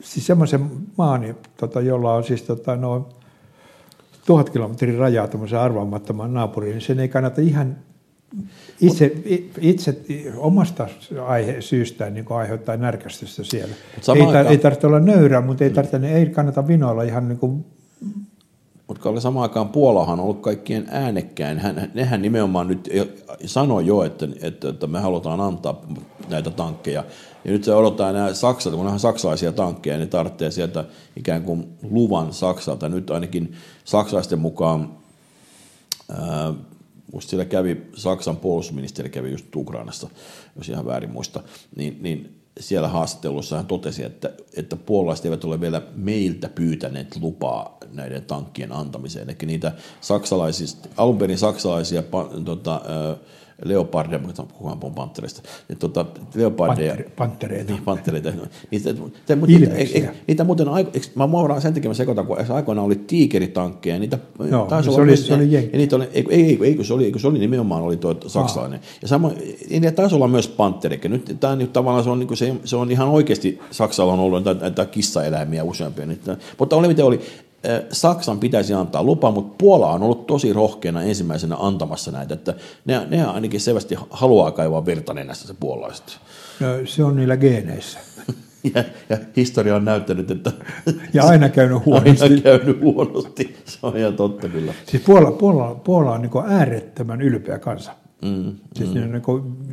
[0.00, 3.04] siis semmoisen maan, tota, jolla on siis tota, noin
[4.26, 7.76] tuhat kilometrin rajaa tämmöisen arvaamattoman naapuriin, niin sen ei kannata ihan
[8.80, 9.12] itse,
[9.60, 10.02] itse
[10.36, 10.88] omasta
[11.26, 13.74] aihe, syystään niin aiheuttaa närkästystä siellä.
[14.14, 17.64] Ei, tar- ei tarvitse olla nöyrä, mutta ei, tarvitse, ei kannata vinoilla ihan niin kuin
[18.88, 21.58] mutta oli samaan aikaan Puolahan on ollut kaikkien äänekkäin.
[21.58, 22.88] Hän, nehän nimenomaan nyt
[23.46, 25.80] sanoi jo, että, että, että me halutaan antaa
[26.28, 27.04] näitä tankkeja.
[27.44, 30.84] Ja nyt se odottaa nämä Saksalta, kun nämä saksalaisia tankkeja, niin tarvitsee sieltä
[31.16, 32.88] ikään kuin luvan Saksalta.
[32.88, 33.52] Nyt ainakin
[33.84, 34.92] saksalaisten mukaan,
[36.10, 36.54] ää,
[37.20, 40.08] siellä kävi, Saksan puolustusministeri kävi just Ukrainassa,
[40.56, 41.42] jos ihan väärin muista,
[41.76, 47.78] niin, niin siellä haastattelussa hän totesi, että, että puolalaiset eivät ole vielä meiltä pyytäneet lupaa
[47.92, 49.30] näiden tankkien antamiseen.
[49.30, 52.02] Eli niitä saksalaisista, alun perin saksalaisia
[52.44, 52.80] tota,
[53.64, 56.96] leopardeja, mutta puhutaan puhun pantterista, niin, tota, leopardeja.
[57.16, 57.72] Panttereita.
[57.72, 58.32] Niin, panttereita.
[58.70, 58.94] Niitä,
[59.26, 62.96] te, mutta, niitä, niitä muuten, eikö, mä muodaan sen takia mä sekoitan, kun aikoinaan oli
[62.96, 64.18] tiikeritankkeja, niitä
[64.50, 67.18] Joo, taisi se, oli, se oli ja, niitä oli, ei, ei, ei, se oli, eikö
[67.18, 68.80] se oli nimenomaan oli tuo saksalainen.
[68.80, 68.98] Ah.
[69.02, 69.32] Ja sama,
[69.70, 71.00] niitä taisi olla myös pantteri.
[71.08, 74.44] Nyt tämä nyt tavallaan se on, niin se, se on ihan oikeasti Saksalla on ollut
[74.44, 76.06] näitä, näitä kissaeläimiä useampia.
[76.06, 77.20] Niitä, mutta oli miten oli,
[77.92, 83.06] Saksan pitäisi antaa lupa, mutta Puola on ollut tosi rohkeana ensimmäisenä antamassa näitä, että ne,
[83.06, 86.18] ne ainakin selvästi haluaa kaivaa verta nenästä se puolalaiset.
[86.60, 87.98] No, se on niillä geeneissä.
[88.74, 90.52] Ja, ja historia on näyttänyt, että...
[91.14, 92.24] Ja aina käynyt huonosti.
[92.24, 94.74] Aina käynyt huonosti, se on ihan totta kyllä.
[94.86, 97.92] Siis Puola, Puola, Puola on niin äärettömän ylpeä kansa.
[98.22, 99.00] Mm, siis, mm.
[99.00, 99.22] Ne,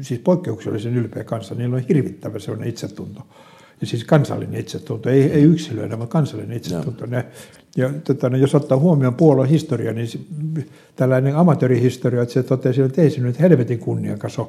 [0.02, 3.22] siis poikkeuksellisen ylpeä kanssa, niillä on hirvittävä sellainen itsetunto.
[3.84, 7.06] Siis kansallinen itsetunto, ei, ei yksilöiden, vaan kansallinen itsetunto.
[7.06, 7.26] Ne,
[7.78, 10.10] ja tota, no, jos ottaa huomioon puolueen historia, niin
[10.96, 14.48] tällainen amatöörihistoria, että se totesi, että ei se nyt helvetin kunniakas ole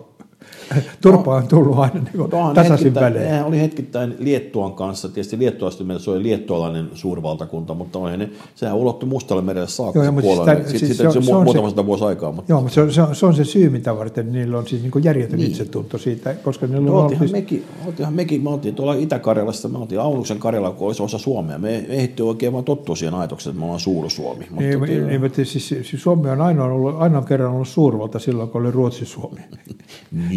[1.01, 3.25] Turpa on tullut aina niin kuin no, tasaisin välein.
[3.25, 5.09] Nehän oli hetkittäin Liettuan kanssa.
[5.09, 10.05] Tietysti Liettuasta meillä se oli liettualainen suurvaltakunta, mutta oli ne, sehän ulottui Mustalle merelle saakka
[10.05, 10.55] joo, se puolelle.
[10.55, 12.33] Siis, sitten siis se, se, on muutama sata vuosi aikaa.
[12.33, 12.53] Mutta...
[12.53, 14.83] Joo, mutta se, on, se, on, se on se syy, mitä varten niillä on siis
[14.83, 15.51] niin järjetön niin.
[15.51, 16.35] itsetunto siitä.
[16.35, 17.33] Koska niillä on oltiinhan, siis...
[17.33, 21.59] mekin, oltiinhan mekin, me oltiin tuolla Itä-Karjalassa, me oltiin Aunuksen Karjala, kun olisi osa Suomea.
[21.59, 24.47] Me ehditty oikein vaan tottua siihen ajatukseen, että me ollaan Suur-Suomi.
[24.51, 28.19] Mutta niin, niin, niin, mutta siis, siis Suomi on ainoa, ollut, ainoa kerran ollut suurvalta
[28.19, 29.41] silloin, kun oli Ruotsi-Suomi.
[30.13, 30.36] niin,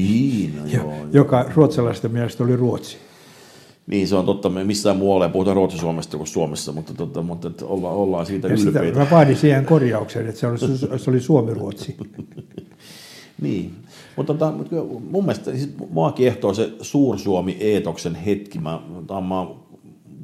[0.56, 2.98] no joo, joka ruotsalaisten mielestä oli Ruotsi.
[3.88, 4.50] Niin, se on totta.
[4.50, 8.48] Me missään muualla ei puhuta Ruotsi-Suomesta kuin Suomessa, mutta, totta, mutta että olla, ollaan siitä
[8.48, 8.88] ja ylpeitä.
[8.88, 10.58] Sitä, mä vaadin siihen korjauksen, että se oli,
[11.00, 11.98] se oli Suomi-Ruotsi.
[13.42, 13.72] niin,
[14.16, 14.54] mutta tota,
[15.10, 18.60] mun mielestä siis mua kiehtoo se Suur-Suomi-eetoksen hetki.
[18.60, 18.82] Mä,
[19.28, 19.46] mä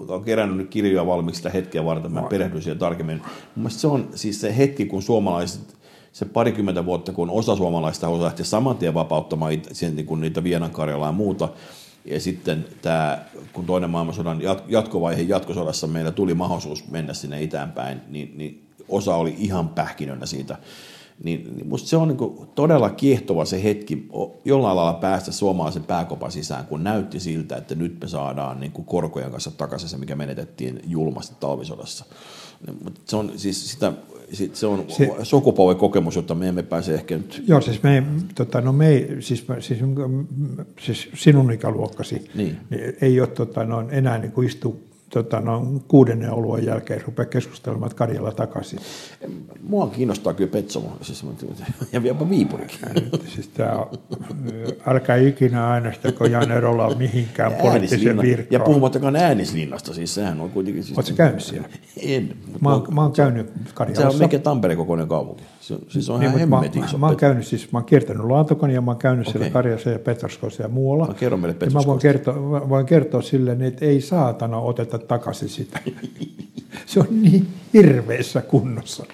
[0.08, 3.18] oon kerännyt nyt kirjoja valmiiksi sitä hetkeä varten, mä perehdyn siihen tarkemmin.
[3.18, 5.76] Mun mielestä se on siis se hetki, kun suomalaiset
[6.16, 10.44] se parikymmentä vuotta, kun osa suomalaista halusi lähteä saman tien vapauttamaan sen, niin kuin niitä
[10.44, 11.50] Vienan Karjalaa ja muuta,
[12.06, 18.34] ja sitten tämä, kun toinen maailmansodan jatkovaiheen jatkosodassa meillä tuli mahdollisuus mennä sinne itäänpäin, niin,
[18.38, 20.58] niin osa oli ihan pähkinönä siitä.
[21.24, 24.10] Niin, niin musta se on niin todella kiehtova se hetki
[24.46, 28.86] jollain lailla päästä suomalaisen pääkopan sisään, kun näytti siltä, että nyt me saadaan niin kuin
[28.86, 32.06] korkojen kanssa takaisin se, mikä menetettiin julmasti talvisodassa.
[32.84, 33.94] Mutta se on siis sitä
[34.54, 35.12] se on se,
[35.78, 37.44] kokemus, jota me emme pääse ehkä nyt...
[37.48, 38.04] Joo, siis, me,
[38.36, 39.80] tota, no me, siis, siis,
[40.80, 42.30] siis sinun ikäluokkasi.
[42.36, 42.58] Niin
[43.02, 47.92] ei ole tota, no, enää niin kuin istu tota, no, kuudennen oluen jälkeen rupea keskustelemaan
[47.96, 48.80] Karjala takaisin.
[49.64, 51.26] Mua kiinnostaa kyllä Petsomo, siis,
[51.92, 52.80] ja jopa Viipurikin.
[53.36, 53.86] siis tää,
[54.88, 58.48] älkää ikinä äänestäkö Jan Erola mihinkään poliittiseen virkaan.
[58.52, 60.84] Ja puhumattakaan äänislinnasta, siis sehän on kuitenkin...
[60.84, 61.70] Siis, Oletko käynyt siellä?
[62.02, 62.36] En.
[62.62, 64.18] Mä, oon, mä oon käynyt Karjalassa.
[64.18, 65.44] Se on mikä Tampereen kokoinen kaupunki.
[65.66, 68.72] Se, siis on niin, ihan mä, mä, mä, oon käynyt, siis mä oon kiertänyt Laatokon
[68.72, 69.40] ja mä oon käynyt okay.
[69.40, 71.06] siellä Karjassa ja Petroskossa ja muualla.
[71.06, 75.50] No, kerro meille ja mä voin kertoa, voin kertoa silleen, että ei saatana oteta takaisin
[75.50, 75.80] sitä.
[76.86, 79.06] se on niin hirveässä kunnossa.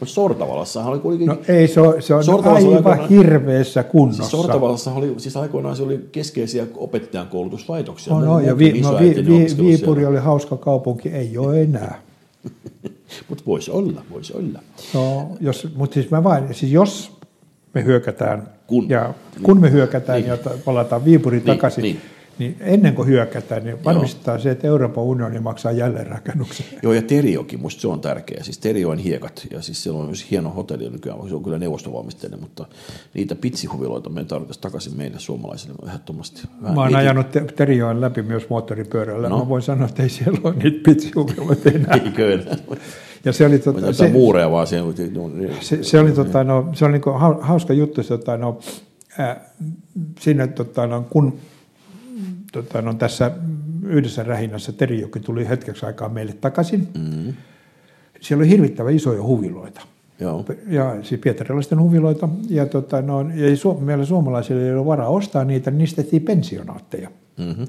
[0.00, 1.28] Mutta Sortavalassahan oli kuitenkin...
[1.28, 4.22] No ei, se on, se on aivan aikoinaan, hirveässä kunnossa.
[4.22, 8.14] Siis Sortavalassa oli, siis aikoinaan se oli keskeisiä opettajan koulutuslaitoksia.
[8.14, 12.02] No, no ja vi, no, vi, vi, Viipuri oli hauska kaupunki, ei ole enää.
[13.28, 14.62] Mutta voisi olla, voisi olla.
[14.94, 17.18] No, jos, mutta siis mä vain, siis jos
[17.74, 20.28] me hyökätään, kun, ja kun me hyökätään niin.
[20.28, 22.00] ja palataan Viipuri niin, takaisin, niin
[22.38, 24.42] niin ennen kuin hyökätään, niin varmistetaan Joo.
[24.42, 26.66] se, että Euroopan unioni maksaa jälleenrakennuksen.
[26.82, 28.42] Joo, ja Teriokin, musta se on tärkeä.
[28.42, 32.40] Siis Terioin hiekat, ja siis siellä on myös hieno hotelli nykyään, se on kyllä neuvostovalmisteinen,
[32.40, 32.66] mutta
[33.14, 36.42] niitä pitsihuviloita me tarvitaan takaisin meille suomalaisille ehdottomasti.
[36.62, 39.28] Vähän Mä oon ajanut Terioin läpi myös moottoripyörällä.
[39.28, 39.38] No.
[39.38, 41.94] Mä voin sanoa, että ei siellä ole niitä pitsihuviloita enää.
[42.04, 42.56] Eikö enää?
[43.24, 44.76] Ja se oli, tota, se, muureja vaan se,
[45.60, 48.58] se, se, oli, tota, no, se oli niin hauska juttu, se, tota, no,
[49.20, 49.36] äh,
[50.20, 51.38] siinä, tota, no, kun
[52.54, 53.30] tota, no, tässä
[53.86, 56.88] yhdessä rähinnässä Terijoki tuli hetkeksi aikaa meille takaisin.
[56.98, 57.32] Mm.
[58.20, 59.80] Siellä oli hirvittävän isoja huviloita.
[60.20, 60.44] Joo.
[60.66, 62.28] Ja siis pietarilaisten huviloita.
[62.48, 66.22] Ja, tota, no, ja su- meillä suomalaisilla ei ole varaa ostaa niitä, niin niistä tehtiin
[66.22, 67.10] pensionaatteja.
[67.38, 67.66] Mm-hmm.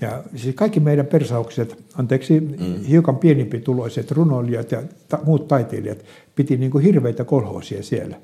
[0.00, 2.84] Ja siis kaikki meidän persaukset, anteeksi, mm.
[2.88, 5.98] hiukan pienempituloiset runoilijat ja ta- muut taiteilijat
[6.34, 8.16] piti niin kuin hirveitä kolhoosia siellä.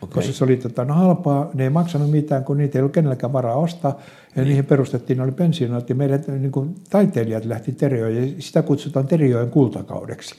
[0.00, 0.14] Okay.
[0.14, 3.32] Koska se oli tota, no halpaa, ne ei maksanut mitään, kun niitä ei ollut kenelläkään
[3.32, 3.90] varaa ostaa.
[3.90, 3.98] Ja
[4.36, 4.48] niin.
[4.48, 9.06] niihin perustettiin, ne oli pensionaat ja meidän niin kuin, taiteilijat lähti Terjoon ja sitä kutsutaan
[9.06, 10.34] Terjoen kultakaudeksi.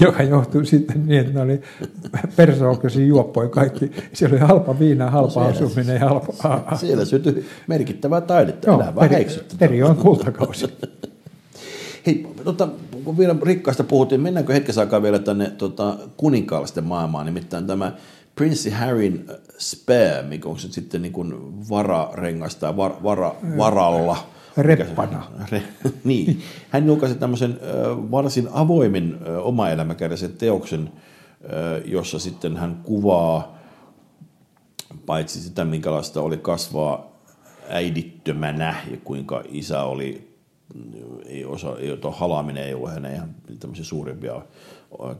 [0.00, 1.60] joka johtui sitten niin, että ne oli
[2.36, 3.92] persookasi juoppoja kaikki.
[4.12, 6.76] Siellä oli halpa viina, halpa no siellä, asuminen ja halpa...
[6.76, 9.24] Siellä syntyi merkittävää taidetta, Joo, enää vähän
[9.58, 10.66] Terjoen kultakausi.
[12.06, 12.68] Hei, tota,
[13.06, 17.92] kun vielä rikkaasta puhuttiin, mennäänkö hetkessä aikaa vielä tänne tota, kuninkaallisten maailmaan, nimittäin tämä
[18.34, 21.34] Prince Harryn äh, Spare, mikä on sitten niin kuin
[21.70, 24.16] vararengas tai var, vara, varalla.
[24.56, 25.26] Reppana.
[25.50, 25.62] Re,
[26.04, 26.42] niin.
[26.70, 27.60] Hän julkaisi tämmöisen
[28.10, 30.92] varsin avoimen äh, omaelämäkäräisen teoksen,
[31.84, 33.58] jossa sitten hän kuvaa
[35.06, 37.16] paitsi sitä, minkälaista oli kasvaa
[37.68, 40.25] äidittömänä ja kuinka isä oli
[41.26, 43.28] ei osa, ei, halaaminen ei ole hänen ihan
[43.60, 44.42] tämmöisiä suurimpia,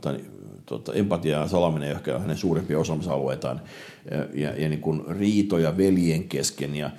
[0.01, 0.19] tai
[0.65, 3.61] tota, empatia ja salaminen ei ole hänen suurimpia osaamisalueitaan,
[4.33, 6.91] ja, ja, niin kuin riitoja veljen kesken, ja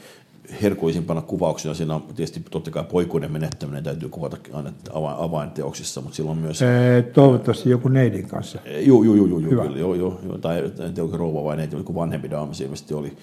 [0.63, 4.73] herkullisimpana kuvauksena siinä on tietysti totta kai poikuuden menettäminen täytyy kuvata aina
[5.19, 6.63] avainteoksissa, mutta silloin myös...
[6.63, 8.59] Ee, toivottavasti joku neidin kanssa.
[8.67, 11.95] Joo, joo, joo, joo, joo, joo, joo, joo, tai en tiedä, rouva vai neiti, joku
[11.95, 13.17] vanhempi daami ilmeisesti oli,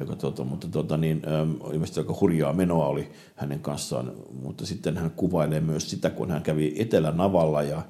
[0.00, 4.96] joka, tota, mutta tota, niin, ähm, ilmeisesti aika hurjaa menoa oli hänen kanssaan, mutta sitten
[4.96, 7.82] hän kuvailee myös sitä, kun hän kävi Etelänavalla ja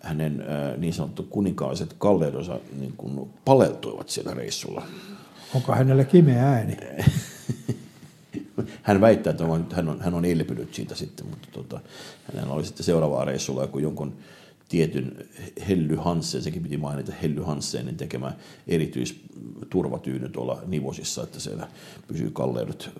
[0.00, 4.82] hänen äh, niin sanottu kuninkaalliset kalleudonsa niin kuin paleltuivat siellä reissulla.
[5.54, 6.76] Onko hänellä kimeä ääni?
[8.82, 11.80] hän väittää, että hän on, hän on elpynyt siitä sitten, mutta tota,
[12.32, 14.14] hänellä oli sitten seuraavaa reissulla joku jonkun
[14.74, 15.16] tietyn
[15.68, 18.32] Helly Hansen, sekin piti mainita Helly Hansenin tekemä
[18.68, 21.68] erityisturvatyyny tuolla Nivosissa, että siellä
[22.08, 22.90] pysyy kalleudet,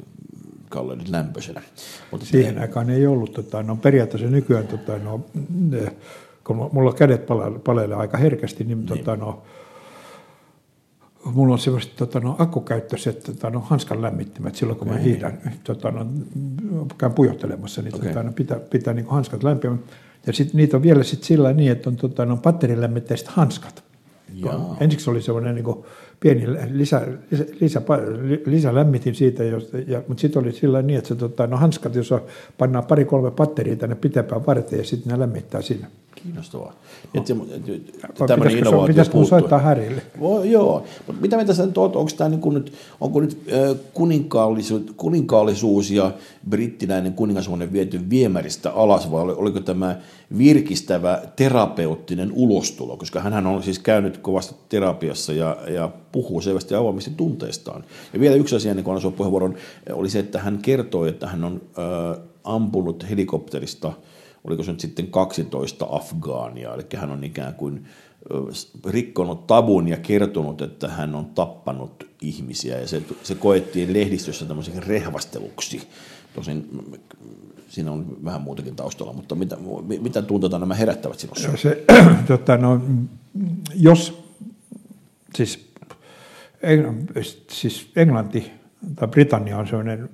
[0.69, 1.63] kalleudet lämpöisenä.
[2.11, 5.27] Mutta Siihen aikaan ei ollut, tota, no periaatteessa nykyään, tota, no,
[6.45, 7.27] kun mulla kädet
[7.65, 8.87] palelee aika herkästi, niin, niin.
[8.87, 9.43] Tota, no,
[11.25, 15.91] mulla on sellaiset tota, no, akkukäyttöiset tota, no, hanskan lämmittimet silloin, kun mä hiihdän, tota,
[15.91, 16.07] no,
[16.99, 18.09] käyn pujottelemassa, niin okay.
[18.09, 19.81] tota, no, pitää, pitää niin hanskat lämpimät.
[20.27, 23.85] Ja sit, niitä on vielä sit sillä niin, että on tota, no, batterilämmitteiset hanskat.
[24.35, 24.77] Jaa.
[24.81, 25.85] Ensiksi oli semmoinen niin
[26.21, 27.83] pieni lisä, lisä, lisä,
[28.47, 32.13] lisälämmitin siitä, jos, ja, mutta sitten oli sillä niin, että se, tota, no, hanskat, jos
[32.13, 32.23] on,
[32.59, 35.87] pannaan pari-kolme batteria tänne pitempään varten ja sitten ne lämmittää siinä
[36.25, 36.73] kiinnostavaa.
[37.15, 37.21] No.
[37.21, 37.35] Että,
[38.09, 40.03] että tämmöinen innovaatio Pitäisikö soittaa Härille?
[40.21, 43.39] Oh, joo, mutta mitä mitä sä tuot, onko tämä niin nyt, onko nyt
[43.95, 46.11] kuninkaallisuus, kuninkaallisuus ja
[46.51, 49.97] brittiläinen kuningashuone viety viemäristä alas vai oliko tämä
[50.39, 57.11] virkistävä terapeuttinen ulostulo, koska hän on siis käynyt kovasti terapiassa ja, ja puhuu selvästi avoimesti
[57.17, 57.85] tunteistaan.
[58.13, 59.55] Ja vielä yksi asia, niin kun annan puheenvuoron,
[59.93, 63.93] oli se, että hän kertoi, että hän on äh, ampunut helikopterista–
[64.45, 67.87] oliko se nyt sitten 12 afgaania, eli hän on ikään kuin
[68.87, 74.81] rikkonut tabun ja kertonut, että hän on tappanut ihmisiä, ja se, se koettiin lehdistössä tämmöiseksi
[74.81, 75.89] rehvasteluksi.
[76.35, 76.69] Tosin
[77.69, 79.57] siinä on vähän muutakin taustalla, mutta mitä,
[80.01, 81.57] mitä tunteita nämä herättävät sinussa?
[81.57, 81.85] Se,
[82.29, 82.81] tota, no,
[83.75, 84.25] jos
[85.35, 85.71] siis,
[87.51, 88.51] siis Englanti
[88.95, 90.11] tai Britannia on sellainen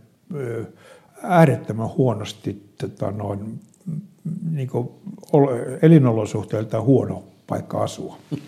[1.23, 3.61] äärettömän huonosti tota, noin,
[4.53, 4.89] niin kuin,
[5.83, 8.17] elinolosuhteilta huono paikka asua.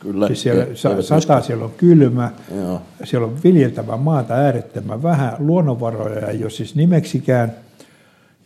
[0.00, 0.26] Kyllä.
[0.26, 2.80] Siis siellä sa- sataa, siellä on kylmä, Joo.
[3.04, 7.52] siellä on viljeltävä maata äärettömän vähän, luonnonvaroja ei ole siis nimeksikään,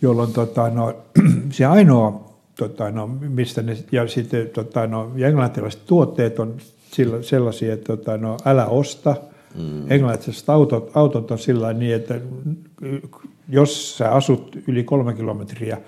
[0.02, 0.94] jolloin tota, no,
[1.50, 6.54] se ainoa, tota, no, mistä ne, ja sitten tota, no, ja englantilaiset tuotteet on
[6.92, 9.16] sillä, sellaisia, että tota, no, älä osta,
[9.54, 9.92] mm.
[9.92, 12.20] englantilaiset autot, autot on sillä niin, että
[13.48, 15.78] jos sä asut yli kolme kilometriä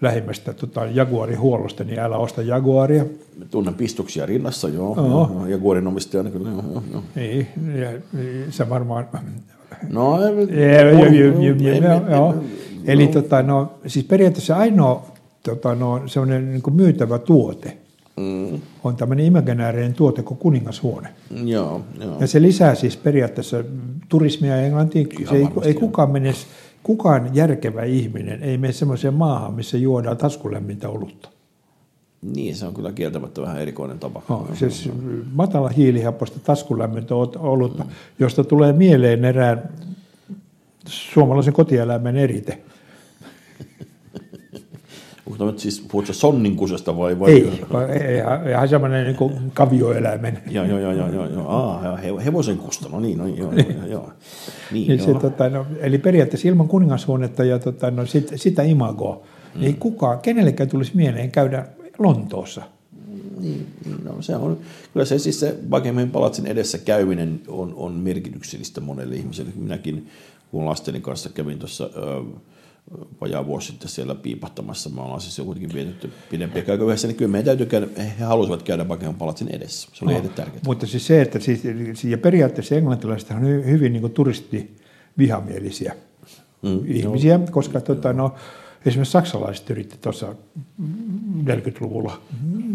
[0.00, 3.04] lähimmästä tota, Jaguari-huollosta, niin älä osta Jaguaria.
[3.50, 4.96] Tunnen pistuksia rinnassa, joo.
[4.96, 5.46] joo.
[5.46, 6.62] Jaguarin omistajana kyllä, joo.
[6.62, 7.02] joo, joo.
[7.14, 7.48] Niin,
[7.80, 7.88] ja,
[8.50, 9.08] se varmaan...
[9.88, 10.18] No,
[12.10, 12.34] joo.
[12.84, 15.06] Eli tota, no, siis periaatteessa ainoa
[15.42, 17.76] tota, no, semmoinen niin kuin myytävä tuote
[18.16, 18.60] mm.
[18.84, 21.08] on tämmöinen imaginäärinen tuote kuin kuningashuone.
[21.44, 22.20] Joo, joo.
[22.20, 23.64] Ja se lisää siis periaatteessa
[24.08, 25.08] turismia Englantiin.
[25.30, 26.32] se ei, ei kukaan mene
[26.84, 31.28] kukaan järkevä ihminen ei mene semmoiseen maahan, missä juodaan taskulämmintä olutta.
[32.22, 34.22] Niin, se on kyllä kieltämättä vähän erikoinen tapa.
[34.28, 34.90] No, siis
[35.32, 37.90] matala hiilihaposta taskulämmintä olutta, mm.
[38.18, 39.68] josta tulee mieleen erään
[40.86, 42.58] suomalaisen kotieläimen erite–
[45.26, 47.18] Onko tämä siis, puhutko sonninkusesta vai?
[47.18, 47.30] vai?
[47.30, 50.38] Ei, ihan, ihan semmoinen niin kavioeläimen.
[50.50, 51.48] joo, joo, joo, joo, joo, joo.
[51.48, 54.10] Aa, hevosen kusta, no niin, no, joo, joo, joo.
[54.72, 59.22] Niin, niin se, tota, no, eli periaatteessa ilman kuningashuonetta ja tota, no, sit, sitä imagoa,
[59.54, 59.62] mm.
[59.62, 61.66] ei kukaan, kenellekään tulisi mieleen käydä
[61.98, 62.62] Lontoossa.
[63.40, 63.66] Niin,
[64.04, 64.58] no, se on,
[64.92, 69.50] kyllä se siis se Buckingham palatsin edessä käyminen on, on merkityksellistä monelle ihmiselle.
[69.56, 70.08] Minäkin,
[70.50, 71.90] kun lasteni kanssa kävin tuossa
[73.20, 74.90] vajaa vuosi sitten siellä piipahtamassa.
[74.90, 78.62] Me ollaan siis kuitenkin vietetty pidempiä aikaa yhdessä, niin kyllä meidän täytyy käydä, he halusivat
[78.62, 79.88] käydä Buckingham palatsin edessä.
[79.92, 80.62] Se oli no, tärkeää.
[80.66, 81.62] Mutta siis se, että siis,
[82.04, 85.94] ja periaatteessa englantilaiset on hyvin niin turistivihamielisiä
[86.62, 87.46] mm, ihmisiä, joo.
[87.50, 88.34] koska tota, no,
[88.86, 90.34] Esimerkiksi saksalaiset yritti tuossa
[91.44, 92.20] 40-luvulla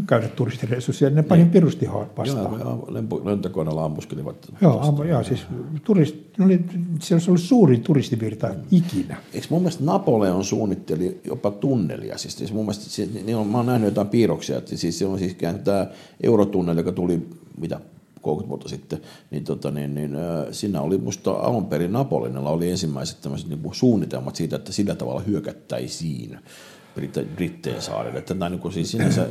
[0.08, 1.52] käydä turistireissussa ja ne pani niin.
[1.52, 2.60] pirusti vastaan.
[2.60, 2.88] Joo,
[3.24, 4.48] lentokoneella ammuskelivat.
[4.62, 5.46] Joo, ammu, joo siis
[5.84, 6.66] turist, oli,
[7.00, 9.18] se olisi ollut suurin turistivirta ikinä.
[9.34, 12.18] Eikö mun mielestä Napoleon suunnitteli jopa tunnelia?
[12.18, 15.06] Siis, siis mun mielestä, siis, niin on, mä oon nähnyt jotain piirroksia, että siis se
[15.06, 15.88] on siis tämä
[16.24, 17.80] eurotunneli, joka tuli mitä
[18.22, 20.12] 30 vuotta sitten, niin, tota, niin, niin
[20.52, 25.22] siinä oli musta alun perin Napoleonilla oli ensimmäiset tämmöiset niin suunnitelmat siitä, että sillä tavalla
[25.22, 26.40] hyökättäisiin
[27.36, 28.20] Britteen saarille.
[28.20, 29.28] Että tämä niin kuin, siis sinänsä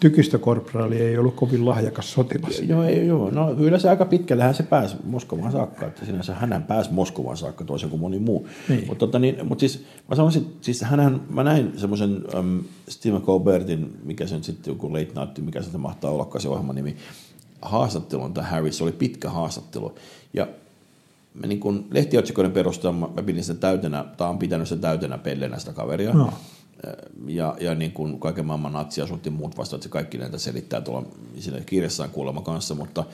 [0.00, 2.60] tykistökorporaali ei ollut kovin lahjakas sotilas.
[2.60, 3.30] Joo, ei, joo.
[3.30, 7.64] No, kyllä se aika pitkällähän se pääsi Moskovaan saakka, että sinänsä hän pääsi Moskovaan saakka
[7.64, 8.48] toisin kuin moni muu.
[8.68, 8.86] Niin.
[8.86, 13.96] Mutta tota, niin, mut siis mä sanoisin, siis hänhän, mä näin semmoisen um, Stephen Colbertin,
[14.04, 16.96] mikä se nyt sitten joku late night, mikä se mahtaa olla se ohjelman nimi,
[17.62, 19.94] haastattelun tämä Harris, se oli pitkä haastattelu.
[20.34, 20.48] Ja
[21.34, 25.58] mä niin kun lehtiotsikoiden perusteella mä pidin sitä täytenä, tai on pitänyt sitä täytenä pellenä
[25.58, 26.12] sitä kaveria.
[26.12, 26.32] No.
[27.26, 31.08] Ja, ja niin kuin kaiken maailman natsiasutti muut vasta, että se kaikki näitä selittää tuolla
[31.38, 33.04] siinä kirjassaan kuulemma kanssa, mutta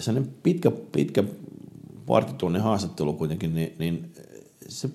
[0.00, 1.24] sellainen pitkä, pitkä
[2.08, 4.12] vartitunnin haastattelu kuitenkin, niin, niin
[4.68, 4.90] se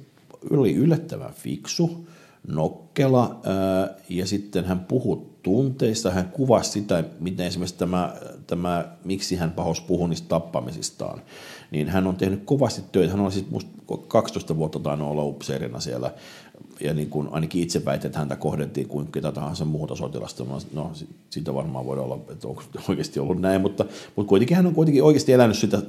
[0.50, 2.08] oli yllättävän fiksu,
[2.48, 8.16] nokkela, ää, ja sitten hän puhui tunteista, hän kuvasi sitä, miten esimerkiksi tämä,
[8.48, 11.22] tämä miksi hän pahos puhui niistä tappamisistaan
[11.72, 13.12] niin hän on tehnyt kovasti töitä.
[13.12, 13.72] Hän on siis musta
[14.08, 16.14] 12 vuotta tainnut olla upseerina siellä,
[16.80, 20.44] ja niin kuin ainakin itse väitän, että häntä kohdettiin kuin ketä tahansa muuta sotilasta.
[20.74, 20.92] No,
[21.30, 25.04] siitä varmaan voi olla, että onko oikeasti ollut näin, mutta, mutta kuitenkin hän on kuitenkin
[25.04, 25.82] oikeasti elänyt sitä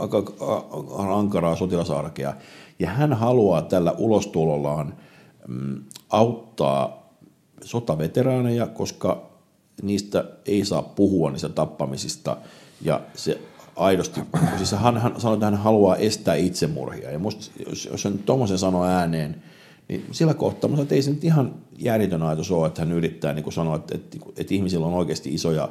[0.00, 0.24] aika
[0.98, 2.34] ankaraa sotilasarkea,
[2.78, 4.94] ja hän haluaa tällä ulostulollaan
[5.48, 7.08] mm, auttaa
[7.64, 9.30] sotaveteraaneja, koska
[9.82, 12.36] niistä ei saa puhua niistä tappamisista,
[12.82, 13.40] ja se
[13.78, 14.20] aidosti,
[14.56, 17.10] siis hän, hän sanoi, että hän haluaa estää itsemurhia.
[17.10, 19.42] Ja musta, jos, jos hän tuommoisen sanoo ääneen,
[19.88, 23.52] niin sillä kohtaa, että ei se nyt ihan järjetön ajatus ole, että hän yrittää niin
[23.52, 25.68] sanoa, että, että, että ihmisillä on oikeasti isoja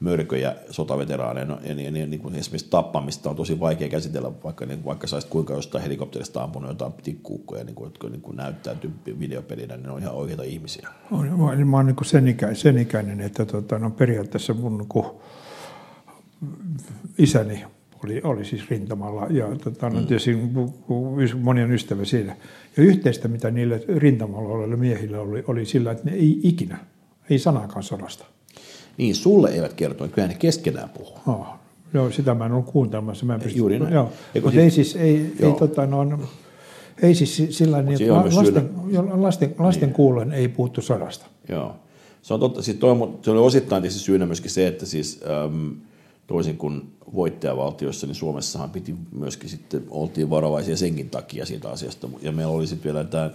[0.00, 4.84] mörköjä sotaveteraaneja, ja niin, niin, niin kuin esimerkiksi tappamista on tosi vaikea käsitellä, vaikka, niin,
[4.84, 9.76] vaikka saisit kuinka jostain helikopterista ampunut jotain tikkuukkoja, niin kuin, jotka niin kuin näyttäytyy videopelinä,
[9.76, 10.88] niin ne on ihan oikeita ihmisiä.
[11.10, 15.04] Mä, mä oon niin sen, ikä, sen ikäinen, että tota, no periaatteessa mun niin
[17.18, 17.64] isäni
[18.04, 20.38] oli, oli siis rintamalla ja tota, no, tietysti
[21.40, 22.36] monien ystävä siinä.
[22.76, 26.78] Ja yhteistä, mitä niille rintamalla oleville miehille oli, oli sillä, että ne ei ikinä,
[27.30, 28.24] ei sanakaan sodasta.
[28.98, 31.18] Niin, sulle eivät kertoa, kyllä ne keskenään puhuu.
[31.26, 31.46] Oh,
[31.94, 33.26] joo, sitä mä en ollut kuuntelemassa.
[33.26, 33.94] Mä en pysty, Juuri näin.
[33.94, 36.20] Joo, mutta sit, ei siis, ei, ei, tota, no,
[37.02, 38.70] ei siis sillä niin, että lasten,
[39.12, 39.94] lasten, lasten niin.
[39.94, 41.26] kuulen ei puhuttu sodasta.
[41.48, 41.76] Joo.
[42.22, 45.70] Se on totta, siis toi, se oli osittain tietysti syynä myöskin se, että siis, ähm,
[46.26, 46.82] toisin kuin
[47.14, 52.08] voittajavaltioissa, niin Suomessahan piti myöskin sitten, oltiin varovaisia senkin takia siitä asiasta.
[52.22, 53.30] Ja meillä oli sitten vielä tämä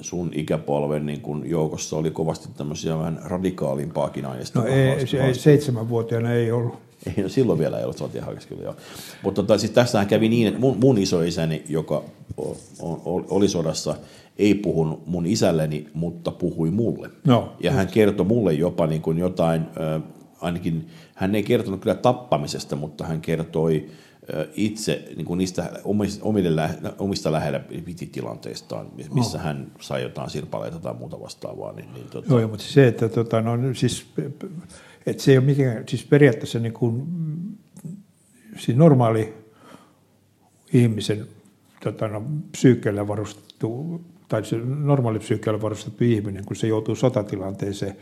[0.00, 4.60] sun ikäpolven niin kun joukossa oli kovasti tämmöisiä vähän radikaalimpaakin aineista.
[4.60, 6.74] No ei, se ei, seitsemänvuotiaana ei ollut.
[7.06, 8.76] Ei, no silloin vielä ei ollut sotilahakas kyllä joo.
[9.22, 12.02] Mutta tota, siis tässähän kävi niin, että mun, mun isoisäni, joka
[13.28, 13.94] oli sodassa,
[14.38, 17.10] ei puhunut mun isälleni, mutta puhui mulle.
[17.26, 19.62] No, ja hän kertoi mulle jopa niin kuin jotain
[20.42, 23.88] ainakin hän ei kertonut kyllä tappamisesta, mutta hän kertoi
[24.54, 25.70] itse niin kuin niistä
[26.22, 27.60] omille, omista lähellä
[28.12, 29.44] tilanteistaan, missä oh.
[29.44, 31.72] hän sai jotain sirpaleita tai muuta vastaavaa.
[31.72, 32.34] Niin, niin, tota...
[32.34, 34.06] Joo, mutta se, että, tota, no, siis,
[35.06, 37.06] että se ei ole mikään, siis periaatteessa niin kuin,
[38.58, 39.34] siis normaali
[40.72, 41.26] ihmisen
[41.84, 47.96] tota, no, psyykkeellä varustettu, tai se normaali psyykkeellä varustettu ihminen, kun se joutuu sotatilanteeseen,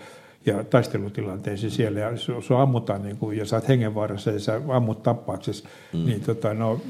[0.47, 5.65] ja taistelutilanteisiin siellä, ja jos ammutaan niin kuin, ja saat hengenvaarassa ja sä ammut tappaaksesi,
[5.93, 6.05] mm.
[6.07, 6.81] niin tota, no,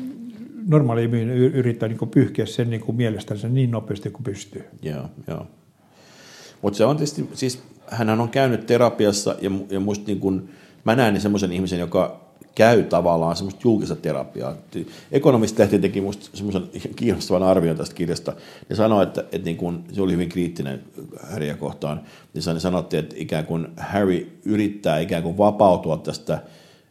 [0.66, 4.64] normaali ihminen yrittää niin kuin pyyhkiä sen niin kuin mielestänsä niin nopeasti kuin pystyy.
[4.82, 5.46] Joo, joo.
[6.62, 10.50] Mutta se on tietysti, siis hän on käynyt terapiassa ja, ja musta niin kuin,
[10.84, 14.56] mä näen semmoisen ihmisen, joka käy tavallaan semmoista julkista terapiaa.
[15.12, 18.32] Ekonomist-lehti teki minusta semmoisen kiinnostavan arvion tästä kirjasta.
[18.68, 20.82] Ne sanoi, että, että niin kuin, se oli hyvin kriittinen
[21.30, 22.00] Harrya kohtaan.
[22.34, 26.42] Niin sanottiin, että ikään kuin Harry yrittää ikään kuin vapautua tästä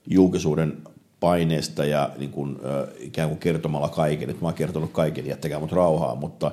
[0.07, 0.77] julkisuuden
[1.19, 2.57] paineesta ja niin kuin,
[2.99, 6.51] ikään kuin kertomalla kaiken, että mä oon kertonut kaiken, jättäkää mut rauhaa, mutta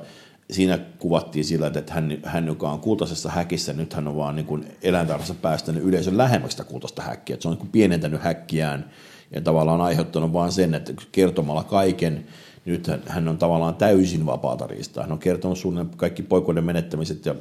[0.50, 4.46] siinä kuvattiin sillä, että hän, hän joka on kultaisessa häkissä, nyt hän on vaan niin
[4.46, 7.34] kuin eläintarhassa päästänyt yleisön lähemmäksi sitä kultaista häkkiä.
[7.34, 8.90] Että se on niin kuin pienentänyt häkkiään
[9.30, 12.26] ja tavallaan aiheuttanut vaan sen, että kertomalla kaiken,
[12.64, 15.04] nyt hän, hän on tavallaan täysin vapaata riistaa.
[15.04, 17.34] Hän on kertonut sun kaikki poikoiden menettämiset ja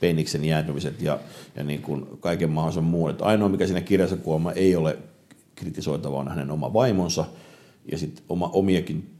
[0.00, 1.18] peniksen jäätymiset ja,
[1.56, 3.10] ja niin kuin kaiken mahdollisen muun.
[3.10, 4.98] Että ainoa, mikä siinä kirjassa kuolema ei ole
[5.54, 7.24] kritisoitavaa, on hänen oma vaimonsa
[7.92, 9.10] ja sitten oma, omiakin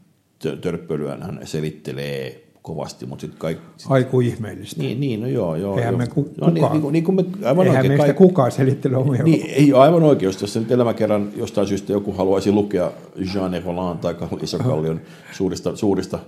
[0.61, 3.63] törppölyään hän selittelee kovasti, mutta sitten kaikki...
[3.77, 4.81] Sit, Aiku ihmeellistä.
[4.81, 5.77] Niin, niin, no joo, joo.
[5.77, 5.97] Eihän joo.
[5.97, 8.17] me ku, no, niin, niin, niin kuin me, aivan Eihän oikein, meistä kaik...
[8.17, 9.23] kukaan selittele omia.
[9.23, 12.91] Niin, ei aivan oikein, jos nyt elämä kerran jostain syystä joku haluaisi lukea
[13.33, 16.19] Jean Roland tai Isokallion suurista, suurista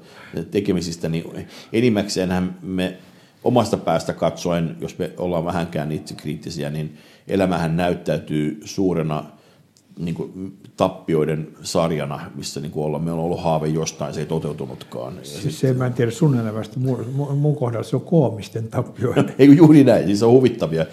[0.51, 2.97] tekemisistä, niin enimmäkseenhän me
[3.43, 6.97] omasta päästä katsoen, jos me ollaan vähänkään itse kriittisiä, niin
[7.27, 9.25] elämähän näyttäytyy suurena
[9.99, 14.25] niin kuin, tappioiden sarjana, missä niin kuin ollaan, meillä on ollut haave jostain, se ei
[14.25, 15.15] toteutunutkaan.
[15.15, 18.67] Ja siis sit, se, mä en tiedä sun elämästä, mun, mun kohdalla se on koomisten
[18.67, 19.23] tappioita.
[19.39, 20.85] ei juuri näin, siis se on huvittavia.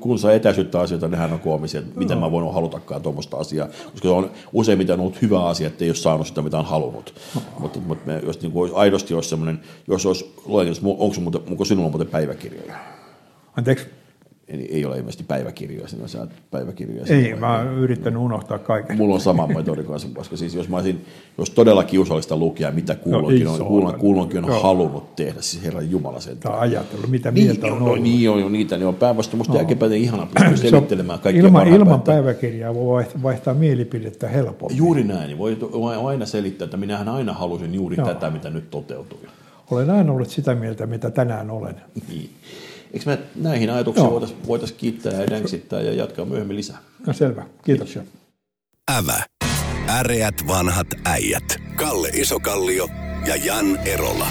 [0.00, 2.26] Kun saa etäisyyttä asioita, nehän on koomisia, että miten no.
[2.26, 5.96] mä voin halutakaan tuommoista asiaa, koska se on useimmiten ollut hyvä asia, että ei ole
[5.96, 7.14] saanut sitä, mitä on halunnut.
[7.34, 7.42] No.
[7.58, 10.34] Mutta, mutta me, jos niin kuin aidosti olisi semmoinen, jos olisi,
[11.46, 12.74] onko sinulla muuten päiväkirjoja?
[13.56, 14.01] Anteeksi?
[14.48, 17.04] Eli ei ole ilmeisesti päiväkirjoja, sinä saat päiväkirjoja.
[17.08, 18.96] Ei, mä oon yrittänyt unohtaa kaiken.
[18.96, 21.04] Mulla on sama metodi kanssa, koska siis jos mä olisin,
[21.38, 24.60] jos todella kiusallista lukea, mitä kuulonkin no, on, kuulon, kuulonkin on no.
[24.60, 26.38] halunnut tehdä, siis Herran Jumala sen.
[26.38, 28.02] Tai ajatellut, mitä niin, mieltä on, on ollut.
[28.02, 29.38] Niin on jo niitä, ne on päinvastoin.
[29.38, 29.58] Musta no.
[29.58, 34.78] jälkeenpäin ihana pystyä selittelemään kaikkia ilman, ilman päiväkirjaa voi vaihtaa mielipidettä helpommin.
[34.78, 38.06] Juuri näin, niin voi aina selittää, että minähän aina halusin juuri no.
[38.06, 39.18] tätä, mitä nyt toteutui.
[39.70, 41.74] Olen aina ollut sitä mieltä, mitä tänään olen.
[42.08, 42.30] Niin.
[42.92, 46.78] Eikö me näihin ajatuksiin voitaisiin voitais kiittää ja dänksittää ja jatkaa myöhemmin lisää?
[47.06, 48.02] No selvä, kiitoksia.
[48.90, 49.22] Ävä.
[49.88, 51.56] Äreät vanhat äijät.
[51.76, 52.88] Kalle Isokallio
[53.26, 54.26] ja Jan Erola.